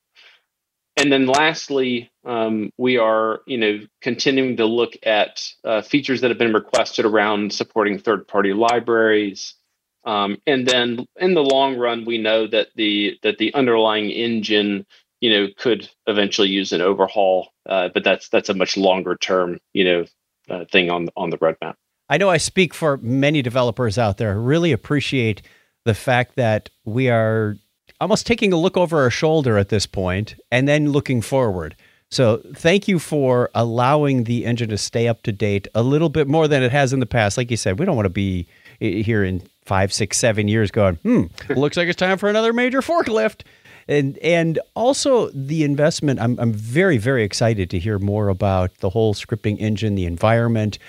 And 0.98 1.12
then 1.12 1.26
lastly 1.26 2.12
um, 2.26 2.72
we 2.78 2.98
are 2.98 3.42
you 3.48 3.58
know 3.58 3.80
continuing 4.02 4.58
to 4.58 4.66
look 4.66 4.94
at 5.04 5.50
uh, 5.64 5.82
features 5.82 6.22
that 6.22 6.32
have 6.32 6.38
been 6.38 6.54
requested 6.54 7.06
around 7.06 7.54
supporting 7.54 7.98
third 7.98 8.28
party 8.28 8.54
libraries 8.54 9.56
um, 10.06 10.38
and 10.46 10.68
then 10.68 11.06
in 11.20 11.34
the 11.34 11.44
long 11.44 11.78
run, 11.78 12.06
we 12.06 12.18
know 12.18 12.48
that 12.48 12.70
the 12.76 13.18
that 13.24 13.38
the 13.40 13.54
underlying 13.54 14.10
engine, 14.12 14.86
you 15.20 15.30
know, 15.32 15.48
could 15.58 15.90
eventually 16.08 16.50
use 16.50 16.72
an 16.72 16.82
overhaul, 16.82 17.50
uh, 17.68 17.90
but 17.94 18.04
that's 18.04 18.30
that's 18.30 18.50
a 18.50 18.54
much 18.54 18.78
longer 18.78 19.16
term, 19.16 19.60
you 19.74 19.84
know, 19.84 20.06
uh, 20.50 20.66
thing 20.72 20.92
on 20.92 21.10
on 21.18 21.32
the 21.32 21.38
roadmap. 21.40 21.76
I 22.08 22.18
know 22.18 22.30
I 22.30 22.38
speak 22.38 22.74
for 22.74 22.98
many 22.98 23.42
developers 23.42 23.98
out 23.98 24.18
there. 24.18 24.40
Really 24.40 24.72
appreciate 24.72 25.42
the 25.86 25.96
fact 25.96 26.36
that 26.36 26.70
we 26.84 27.10
are 27.10 27.58
almost 28.00 28.28
taking 28.28 28.54
a 28.54 28.58
look 28.58 28.78
over 28.78 29.02
our 29.02 29.10
shoulder 29.10 29.58
at 29.58 29.70
this 29.70 29.88
point 29.88 30.36
and 30.52 30.68
then 30.68 30.92
looking 30.92 31.22
forward. 31.22 31.76
So 32.12 32.42
thank 32.54 32.88
you 32.88 33.00
for 33.00 33.50
allowing 33.56 34.26
the 34.26 34.46
engine 34.46 34.70
to 34.70 34.78
stay 34.78 35.08
up 35.08 35.24
to 35.24 35.32
date 35.32 35.68
a 35.74 35.82
little 35.82 36.10
bit 36.10 36.28
more 36.28 36.48
than 36.48 36.62
it 36.62 36.72
has 36.72 36.94
in 36.94 37.00
the 37.00 37.06
past. 37.08 37.38
Like 37.38 37.50
you 37.50 37.58
said, 37.58 37.80
we 37.80 37.86
don't 37.86 37.96
want 37.96 38.06
to 38.06 38.12
be 38.12 38.48
here 38.80 39.24
in 39.24 39.42
five, 39.66 39.92
six, 39.92 40.18
seven 40.18 40.48
years 40.48 40.72
going, 40.72 40.96
hmm, 40.98 41.24
looks 41.50 41.78
like 41.78 41.88
it's 41.88 41.98
time 41.98 42.18
for 42.18 42.30
another 42.30 42.54
major 42.54 42.82
forklift. 42.82 43.42
And 43.88 44.18
and 44.20 44.60
also 44.74 45.30
the 45.30 45.64
investment, 45.64 46.20
I'm 46.20 46.40
I'm 46.40 46.54
very, 46.54 46.98
very 46.98 47.24
excited 47.24 47.70
to 47.70 47.80
hear 47.80 48.00
more 48.00 48.30
about 48.30 48.76
the 48.78 48.90
whole 48.90 49.14
scripting 49.14 49.60
engine, 49.60 49.94
the 49.94 50.06
environment 50.06 50.80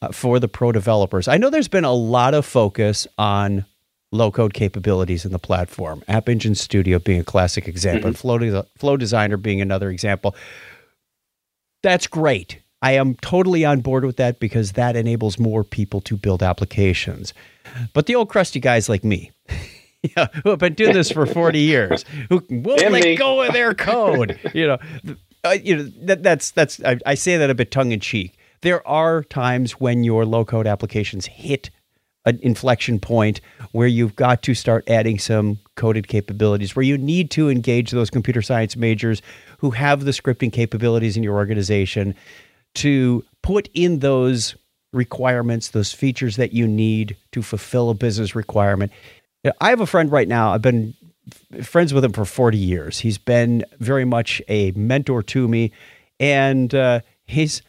uh, 0.00 0.10
for 0.10 0.40
the 0.40 0.48
pro 0.48 0.72
developers. 0.72 1.28
I 1.28 1.36
know 1.36 1.50
there's 1.50 1.68
been 1.68 1.84
a 1.84 1.92
lot 1.92 2.32
of 2.32 2.46
focus 2.46 3.06
on 3.18 3.66
low 4.12 4.30
code 4.30 4.54
capabilities 4.54 5.24
in 5.24 5.32
the 5.32 5.38
platform. 5.38 6.02
App 6.08 6.28
Engine 6.28 6.54
Studio 6.54 6.98
being 6.98 7.20
a 7.20 7.24
classic 7.24 7.68
example, 7.68 8.10
mm-hmm. 8.10 8.16
Flow, 8.16 8.62
Flow 8.78 8.96
Designer 8.96 9.36
being 9.36 9.60
another 9.60 9.90
example. 9.90 10.34
That's 11.82 12.06
great. 12.06 12.60
I 12.86 12.92
am 12.92 13.16
totally 13.16 13.64
on 13.64 13.80
board 13.80 14.04
with 14.04 14.16
that 14.18 14.38
because 14.38 14.72
that 14.72 14.94
enables 14.94 15.40
more 15.40 15.64
people 15.64 16.00
to 16.02 16.16
build 16.16 16.40
applications. 16.40 17.34
But 17.92 18.06
the 18.06 18.14
old 18.14 18.28
crusty 18.28 18.60
guys 18.60 18.88
like 18.88 19.02
me, 19.02 19.32
yeah, 20.02 20.28
who 20.44 20.50
have 20.50 20.60
been 20.60 20.74
doing 20.74 20.92
this 20.92 21.10
for 21.10 21.26
40 21.26 21.58
years, 21.58 22.04
who 22.28 22.44
won't 22.48 22.92
let 22.92 23.18
go 23.18 23.42
of 23.42 23.52
their 23.52 23.74
code, 23.74 24.38
you 24.54 24.68
know, 24.68 24.78
uh, 25.42 25.56
you 25.60 25.76
know 25.76 25.90
that 26.02 26.22
that's 26.22 26.52
that's 26.52 26.80
I, 26.84 26.98
I 27.04 27.14
say 27.16 27.36
that 27.36 27.50
a 27.50 27.56
bit 27.56 27.72
tongue 27.72 27.90
in 27.90 27.98
cheek. 27.98 28.38
There 28.60 28.86
are 28.86 29.24
times 29.24 29.72
when 29.72 30.04
your 30.04 30.24
low 30.24 30.44
code 30.44 30.68
applications 30.68 31.26
hit 31.26 31.70
an 32.24 32.38
inflection 32.40 33.00
point 33.00 33.40
where 33.72 33.88
you've 33.88 34.14
got 34.14 34.42
to 34.42 34.54
start 34.54 34.88
adding 34.88 35.18
some 35.18 35.58
coded 35.74 36.06
capabilities, 36.06 36.76
where 36.76 36.84
you 36.84 36.96
need 36.96 37.32
to 37.32 37.50
engage 37.50 37.90
those 37.90 38.10
computer 38.10 38.42
science 38.42 38.76
majors 38.76 39.22
who 39.58 39.70
have 39.70 40.04
the 40.04 40.12
scripting 40.12 40.52
capabilities 40.52 41.16
in 41.16 41.24
your 41.24 41.34
organization 41.34 42.14
to 42.76 43.24
put 43.42 43.68
in 43.74 44.00
those 44.00 44.56
requirements, 44.92 45.68
those 45.68 45.92
features 45.92 46.36
that 46.36 46.52
you 46.52 46.66
need 46.66 47.16
to 47.32 47.42
fulfill 47.42 47.90
a 47.90 47.94
business 47.94 48.34
requirement. 48.34 48.92
I 49.60 49.70
have 49.70 49.80
a 49.80 49.86
friend 49.86 50.10
right 50.10 50.26
now. 50.26 50.52
I've 50.52 50.62
been 50.62 50.94
friends 51.62 51.92
with 51.92 52.04
him 52.04 52.12
for 52.12 52.24
40 52.24 52.58
years. 52.58 53.00
He's 53.00 53.18
been 53.18 53.64
very 53.78 54.04
much 54.04 54.42
a 54.48 54.72
mentor 54.72 55.22
to 55.24 55.48
me. 55.48 55.72
And 56.18 56.74
uh, 56.74 57.00
he's 57.26 57.62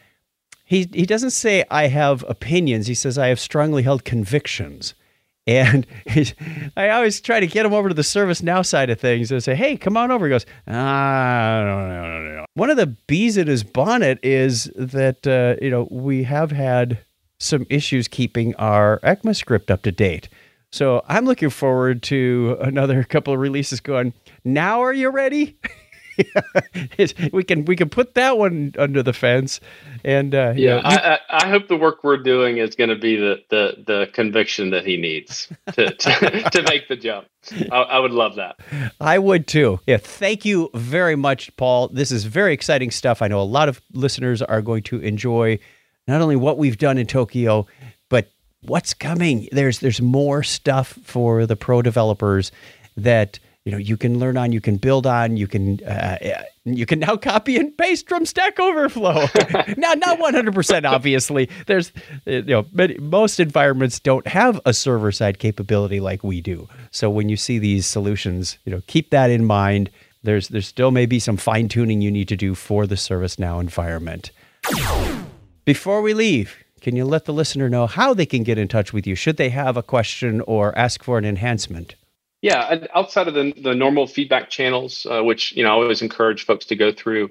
he 0.64 0.88
he 0.92 1.06
doesn't 1.06 1.30
say 1.30 1.64
I 1.70 1.88
have 1.88 2.24
opinions. 2.28 2.86
He 2.86 2.94
says 2.94 3.18
I 3.18 3.28
have 3.28 3.40
strongly 3.40 3.82
held 3.82 4.04
convictions. 4.04 4.94
And 5.48 5.86
I 6.76 6.90
always 6.90 7.22
try 7.22 7.40
to 7.40 7.46
get 7.46 7.64
him 7.64 7.72
over 7.72 7.88
to 7.88 7.94
the 7.94 8.02
ServiceNow 8.02 8.66
side 8.66 8.90
of 8.90 9.00
things 9.00 9.32
and 9.32 9.42
say, 9.42 9.54
"Hey, 9.54 9.78
come 9.78 9.96
on 9.96 10.10
over." 10.10 10.26
He 10.26 10.30
goes, 10.30 10.44
"Ah, 10.68 11.62
no, 11.64 11.88
no, 11.88 12.20
no, 12.20 12.36
no." 12.36 12.44
One 12.52 12.68
of 12.68 12.76
the 12.76 12.86
bees 12.86 13.38
in 13.38 13.46
his 13.46 13.64
bonnet 13.64 14.18
is 14.22 14.70
that 14.76 15.26
uh, 15.26 15.56
you 15.64 15.70
know 15.70 15.88
we 15.90 16.24
have 16.24 16.50
had 16.50 16.98
some 17.40 17.64
issues 17.70 18.08
keeping 18.08 18.54
our 18.56 19.00
ECMAScript 19.00 19.70
up 19.70 19.82
to 19.82 19.92
date. 19.92 20.28
So 20.70 21.02
I'm 21.08 21.24
looking 21.24 21.48
forward 21.48 22.02
to 22.04 22.58
another 22.60 23.02
couple 23.08 23.32
of 23.32 23.40
releases. 23.40 23.80
Going 23.80 24.12
now, 24.44 24.82
are 24.82 24.92
you 24.92 25.08
ready? 25.08 25.56
we 27.32 27.44
can 27.44 27.64
we 27.64 27.76
can 27.76 27.88
put 27.88 28.14
that 28.14 28.38
one 28.38 28.74
under 28.78 29.02
the 29.02 29.12
fence, 29.12 29.60
and 30.04 30.34
uh, 30.34 30.52
yeah, 30.56 30.76
you 30.76 30.82
know, 30.82 30.82
I, 30.84 31.18
I, 31.30 31.48
hope 31.48 31.68
the 31.68 31.76
work 31.76 32.02
we're 32.02 32.22
doing 32.22 32.58
is 32.58 32.74
going 32.74 32.90
to 32.90 32.96
be 32.96 33.16
the, 33.16 33.42
the 33.50 33.84
the 33.86 34.10
conviction 34.12 34.70
that 34.70 34.84
he 34.84 34.96
needs 34.96 35.48
to 35.74 35.94
to, 35.94 36.50
to 36.52 36.62
make 36.62 36.88
the 36.88 36.96
jump. 36.96 37.28
I, 37.70 37.76
I, 37.76 37.98
would 37.98 38.12
love 38.12 38.36
that. 38.36 38.58
I 39.00 39.18
would 39.18 39.46
too. 39.46 39.80
Yeah, 39.86 39.98
thank 39.98 40.44
you 40.44 40.70
very 40.74 41.16
much, 41.16 41.54
Paul. 41.56 41.88
This 41.88 42.10
is 42.10 42.24
very 42.24 42.52
exciting 42.52 42.90
stuff. 42.90 43.22
I 43.22 43.28
know 43.28 43.40
a 43.40 43.42
lot 43.42 43.68
of 43.68 43.80
listeners 43.92 44.42
are 44.42 44.62
going 44.62 44.82
to 44.84 45.00
enjoy 45.00 45.58
not 46.06 46.20
only 46.20 46.36
what 46.36 46.58
we've 46.58 46.78
done 46.78 46.98
in 46.98 47.06
Tokyo, 47.06 47.66
but 48.08 48.28
what's 48.62 48.94
coming. 48.94 49.48
There's 49.52 49.78
there's 49.78 50.00
more 50.00 50.42
stuff 50.42 50.98
for 51.04 51.46
the 51.46 51.56
pro 51.56 51.82
developers 51.82 52.50
that 52.96 53.38
you 53.68 53.72
know 53.72 53.76
you 53.76 53.98
can 53.98 54.18
learn 54.18 54.38
on, 54.38 54.50
you 54.50 54.62
can 54.62 54.78
build 54.78 55.06
on, 55.06 55.36
you 55.36 55.46
can 55.46 55.78
uh, 55.84 56.16
uh 56.24 56.42
you 56.64 56.86
can 56.86 57.00
now 57.00 57.18
copy 57.18 57.58
and 57.58 57.76
paste 57.76 58.08
from 58.08 58.24
Stack 58.24 58.58
Overflow. 58.58 59.12
now, 59.76 59.92
not 59.92 60.18
100% 60.18 60.90
obviously. 60.90 61.50
There's 61.66 61.92
uh, 62.26 62.30
you 62.30 62.42
know 62.44 62.66
many, 62.72 62.96
most 62.96 63.38
environments 63.38 64.00
don't 64.00 64.26
have 64.26 64.58
a 64.64 64.72
server 64.72 65.12
side 65.12 65.38
capability 65.38 66.00
like 66.00 66.24
we 66.24 66.40
do. 66.40 66.66
So 66.92 67.10
when 67.10 67.28
you 67.28 67.36
see 67.36 67.58
these 67.58 67.84
solutions, 67.84 68.56
you 68.64 68.72
know 68.72 68.80
keep 68.86 69.10
that 69.10 69.28
in 69.28 69.44
mind. 69.44 69.90
There's 70.22 70.48
there's 70.48 70.66
still 70.66 70.90
maybe 70.90 71.18
some 71.18 71.36
fine 71.36 71.68
tuning 71.68 72.00
you 72.00 72.10
need 72.10 72.28
to 72.28 72.36
do 72.36 72.54
for 72.54 72.86
the 72.86 72.94
ServiceNow 72.94 73.60
environment. 73.60 74.30
Before 75.66 76.00
we 76.00 76.14
leave, 76.14 76.56
can 76.80 76.96
you 76.96 77.04
let 77.04 77.26
the 77.26 77.34
listener 77.34 77.68
know 77.68 77.86
how 77.86 78.14
they 78.14 78.24
can 78.24 78.44
get 78.44 78.56
in 78.56 78.66
touch 78.66 78.94
with 78.94 79.06
you 79.06 79.14
should 79.14 79.36
they 79.36 79.50
have 79.50 79.76
a 79.76 79.82
question 79.82 80.40
or 80.46 80.76
ask 80.78 81.02
for 81.02 81.18
an 81.18 81.26
enhancement? 81.26 81.96
Yeah, 82.40 82.86
outside 82.94 83.26
of 83.26 83.34
the, 83.34 83.52
the 83.60 83.74
normal 83.74 84.06
feedback 84.06 84.48
channels, 84.48 85.06
uh, 85.10 85.22
which 85.22 85.52
you 85.56 85.64
know 85.64 85.70
I 85.70 85.72
always 85.72 86.02
encourage 86.02 86.44
folks 86.44 86.66
to 86.66 86.76
go 86.76 86.92
through, 86.92 87.30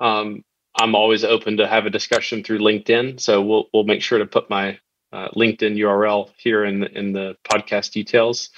um, 0.00 0.42
I'm 0.74 0.94
always 0.94 1.24
open 1.24 1.58
to 1.58 1.66
have 1.66 1.86
a 1.86 1.90
discussion 1.90 2.42
through 2.42 2.60
LinkedIn. 2.60 3.20
So 3.20 3.42
we'll 3.42 3.68
we'll 3.74 3.84
make 3.84 4.02
sure 4.02 4.18
to 4.18 4.26
put 4.26 4.48
my 4.48 4.78
uh, 5.12 5.28
LinkedIn 5.36 5.76
URL 5.76 6.30
here 6.38 6.64
in 6.64 6.80
the, 6.80 6.98
in 6.98 7.12
the 7.12 7.36
podcast 7.44 7.92
details. 7.92 8.50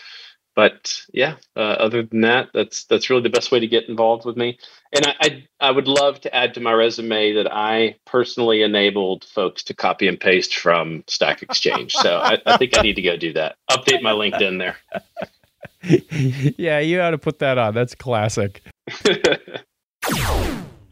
But 0.56 1.02
yeah, 1.12 1.36
uh, 1.56 1.60
other 1.60 2.02
than 2.02 2.22
that, 2.22 2.48
that's 2.52 2.84
that's 2.84 3.08
really 3.08 3.22
the 3.22 3.30
best 3.30 3.50
way 3.50 3.60
to 3.60 3.66
get 3.66 3.88
involved 3.88 4.26
with 4.26 4.36
me. 4.36 4.58
And 4.92 5.06
I, 5.06 5.14
I, 5.20 5.48
I 5.60 5.70
would 5.70 5.86
love 5.88 6.20
to 6.22 6.34
add 6.34 6.54
to 6.54 6.60
my 6.60 6.72
resume 6.72 7.34
that 7.34 7.50
I 7.50 7.96
personally 8.04 8.62
enabled 8.62 9.24
folks 9.24 9.62
to 9.64 9.74
copy 9.74 10.08
and 10.08 10.18
paste 10.18 10.56
from 10.56 11.04
Stack 11.06 11.42
Exchange. 11.42 11.92
so 11.92 12.18
I, 12.18 12.38
I 12.44 12.56
think 12.58 12.76
I 12.76 12.82
need 12.82 12.96
to 12.96 13.02
go 13.02 13.16
do 13.16 13.32
that. 13.34 13.56
Update 13.70 14.02
my 14.02 14.12
LinkedIn 14.12 14.58
there. 14.58 14.76
yeah, 16.58 16.80
you 16.80 17.00
ought 17.00 17.10
to 17.10 17.18
put 17.18 17.38
that 17.38 17.58
on. 17.58 17.74
That's 17.74 17.94
classic. 17.94 18.62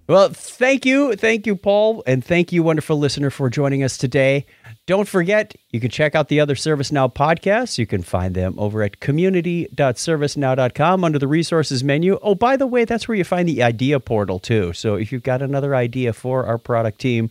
well, 0.08 0.28
thank 0.30 0.86
you. 0.86 1.16
Thank 1.16 1.46
you, 1.46 1.56
Paul. 1.56 2.02
And 2.06 2.24
thank 2.24 2.52
you, 2.52 2.62
wonderful 2.62 2.98
listener, 2.98 3.30
for 3.30 3.50
joining 3.50 3.82
us 3.82 3.98
today. 3.98 4.46
Don't 4.86 5.06
forget, 5.06 5.54
you 5.70 5.80
can 5.80 5.90
check 5.90 6.14
out 6.14 6.28
the 6.28 6.40
other 6.40 6.54
ServiceNow 6.54 7.14
podcasts. 7.14 7.76
You 7.76 7.86
can 7.86 8.02
find 8.02 8.34
them 8.34 8.54
over 8.58 8.82
at 8.82 9.00
community.servicenow.com 9.00 11.04
under 11.04 11.18
the 11.18 11.28
resources 11.28 11.84
menu. 11.84 12.18
Oh, 12.22 12.34
by 12.34 12.56
the 12.56 12.66
way, 12.66 12.86
that's 12.86 13.06
where 13.06 13.16
you 13.16 13.24
find 13.24 13.46
the 13.46 13.62
idea 13.62 14.00
portal, 14.00 14.38
too. 14.38 14.72
So 14.72 14.94
if 14.94 15.12
you've 15.12 15.22
got 15.22 15.42
another 15.42 15.74
idea 15.74 16.14
for 16.14 16.46
our 16.46 16.56
product 16.56 17.00
team, 17.00 17.28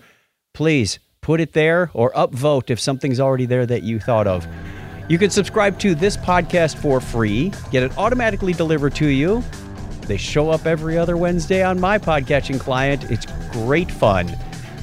please 0.54 1.00
put 1.22 1.42
it 1.42 1.54
there 1.54 1.90
or 1.96 2.14
upvote 2.14 2.70
if 2.70 2.80
something's 2.80 3.20
already 3.20 3.48
there 3.48 3.66
that 3.66 3.82
you 3.82 4.00
thought 4.00 4.28
of. 4.28 4.46
You 5.10 5.18
can 5.18 5.30
subscribe 5.30 5.80
to 5.80 5.96
this 5.96 6.18
podcast 6.18 6.78
for 6.78 7.00
free, 7.00 7.54
get 7.72 7.84
it 7.84 7.98
automatically 7.98 8.52
delivered 8.52 8.94
to 8.96 9.08
you. 9.08 9.42
They 10.02 10.18
show 10.18 10.50
up 10.50 10.66
every 10.66 10.98
other 10.98 11.16
Wednesday 11.16 11.64
on 11.64 11.80
my 11.80 11.98
podcatching 11.98 12.60
client. 12.60 13.10
It's 13.10 13.26
great 13.52 13.90
fun. 13.90 14.36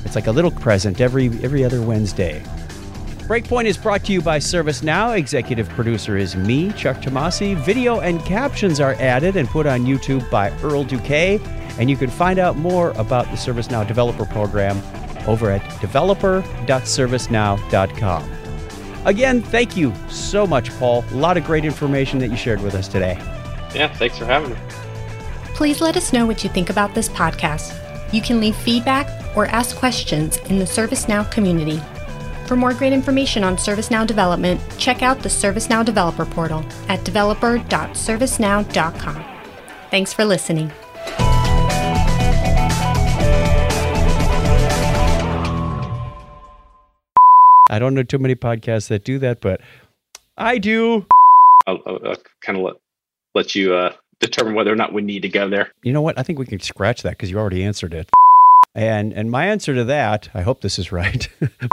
It's 0.05 0.15
like 0.15 0.27
a 0.27 0.33
little 0.33 0.51
present 0.51 1.01
every 1.01 1.27
every 1.43 1.65
other 1.65 1.83
Wednesday. 1.83 2.43
Breakpoint 3.27 3.65
is 3.65 3.79
brought 3.79 4.05
to 4.05 4.13
you 4.13 4.21
by 4.21 4.39
ServiceNow. 4.39 5.17
Executive 5.17 5.67
producer 5.71 6.19
is 6.19 6.37
me, 6.37 6.73
Chuck 6.73 6.99
Tomasi. 6.99 7.57
Video 7.57 8.01
and 8.01 8.23
captions 8.25 8.81
are 8.81 8.93
added 8.95 9.37
and 9.37 9.49
put 9.49 9.67
on 9.67 9.87
YouTube 9.87 10.29
by 10.31 10.51
Earl 10.63 10.85
Duque. 10.85 11.41
And 11.79 11.89
you 11.89 11.97
can 11.97 12.11
find 12.11 12.39
out 12.39 12.57
more 12.57 12.91
about 12.93 13.25
the 13.27 13.37
ServiceNow 13.37 13.89
Developer 13.89 14.27
Program 14.27 14.81
over 15.27 15.51
at 15.51 15.63
developer.servicenow.com. 15.81 18.44
Again, 19.05 19.43
thank 19.43 19.77
you 19.77 19.93
so 20.09 20.47
much, 20.47 20.71
Paul. 20.79 21.05
A 21.11 21.15
lot 21.15 21.37
of 21.37 21.45
great 21.45 21.65
information 21.65 22.21
that 22.21 22.31
you 22.31 22.37
shared 22.37 22.63
with 22.63 22.75
us 22.75 22.87
today. 22.89 23.17
Yeah, 23.75 23.89
thanks 23.95 24.19
for 24.19 24.25
having 24.25 24.51
me. 24.51 24.57
Please 25.55 25.81
let 25.81 25.97
us 25.97 26.13
know 26.13 26.27
what 26.27 26.45
you 26.45 26.51
think 26.51 26.71
about 26.71 26.95
this 26.95 27.09
podcast. 27.09 27.81
You 28.13 28.23
can 28.23 28.41
leave 28.41 28.57
feedback 28.57 29.07
or 29.37 29.47
ask 29.47 29.77
questions 29.77 30.39
in 30.49 30.59
the 30.59 30.65
ServiceNow 30.65 31.31
community. 31.31 31.81
For 32.47 32.57
more 32.57 32.75
great 32.75 32.93
information 32.93 33.43
on 33.43 33.57
ServiceNow 33.57 34.07
development, 34.07 34.61
check 34.79 35.03
out 35.03 35.21
the 35.21 35.29
ServiceNow 35.29 35.85
Developer 35.85 36.27
Portal 36.27 36.65
at 36.89 37.05
developer.servicenow.com. 37.05 39.25
Thanks 39.91 40.13
for 40.13 40.25
listening. 40.25 40.71
I 47.75 47.81
don't 47.81 47.93
know 47.93 48.05
too 48.05 48.21
many 48.21 48.37
podcasts 48.37 48.87
that 48.87 49.03
do 49.03 49.19
that, 49.19 49.41
but 49.41 49.61
I 50.39 50.59
do. 50.59 51.07
I'll, 51.67 51.81
I'll, 51.85 51.99
I'll 52.07 52.17
kind 52.41 52.57
of 52.57 52.65
let 52.65 52.75
let 53.35 53.57
you 53.57 53.75
uh, 53.75 53.93
determine 54.21 54.55
whether 54.55 54.73
or 54.73 54.77
not 54.77 54.93
we 54.93 55.03
need 55.03 55.23
to 55.23 55.29
go 55.29 55.49
there. 55.49 55.73
You 55.83 55.93
know 55.93 56.01
what? 56.01 56.17
I 56.17 56.23
think 56.23 56.39
we 56.39 56.47
can 56.47 56.61
scratch 56.61 57.03
that 57.03 57.11
because 57.11 57.33
you 57.33 57.39
already 57.39 57.65
answered 57.65 57.93
it. 57.93 58.09
And 58.77 59.13
and 59.13 59.29
my 59.29 59.47
answer 59.47 59.75
to 59.75 59.83
that, 59.83 60.29
I 60.35 60.43
hope 60.43 60.61
this 60.61 60.79
is 60.79 60.93
right. 60.93 61.29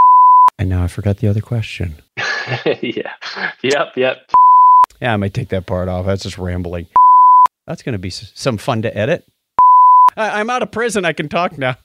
and 0.58 0.70
now 0.70 0.84
I 0.84 0.88
forgot 0.88 1.18
the 1.18 1.28
other 1.28 1.42
question. 1.42 1.98
yeah. 2.82 3.14
Yep. 3.62 3.96
Yep. 3.96 4.32
Yeah, 5.02 5.14
I 5.14 5.18
might 5.18 5.36
take 5.36 5.50
that 5.50 5.68
part 5.68 5.88
off. 5.88 6.08
That's 6.08 6.24
just 6.24 6.40
rambling. 6.40 6.88
That's 7.68 7.84
going 7.84 7.94
to 7.94 8.00
be 8.00 8.10
some 8.10 8.58
fun 8.58 8.82
to 8.82 8.98
edit. 8.98 9.24
I, 10.18 10.40
I'm 10.40 10.50
out 10.50 10.64
of 10.64 10.72
prison. 10.72 11.06
I 11.06 11.14
can 11.14 11.30
talk 11.30 11.60
now. 11.60 11.76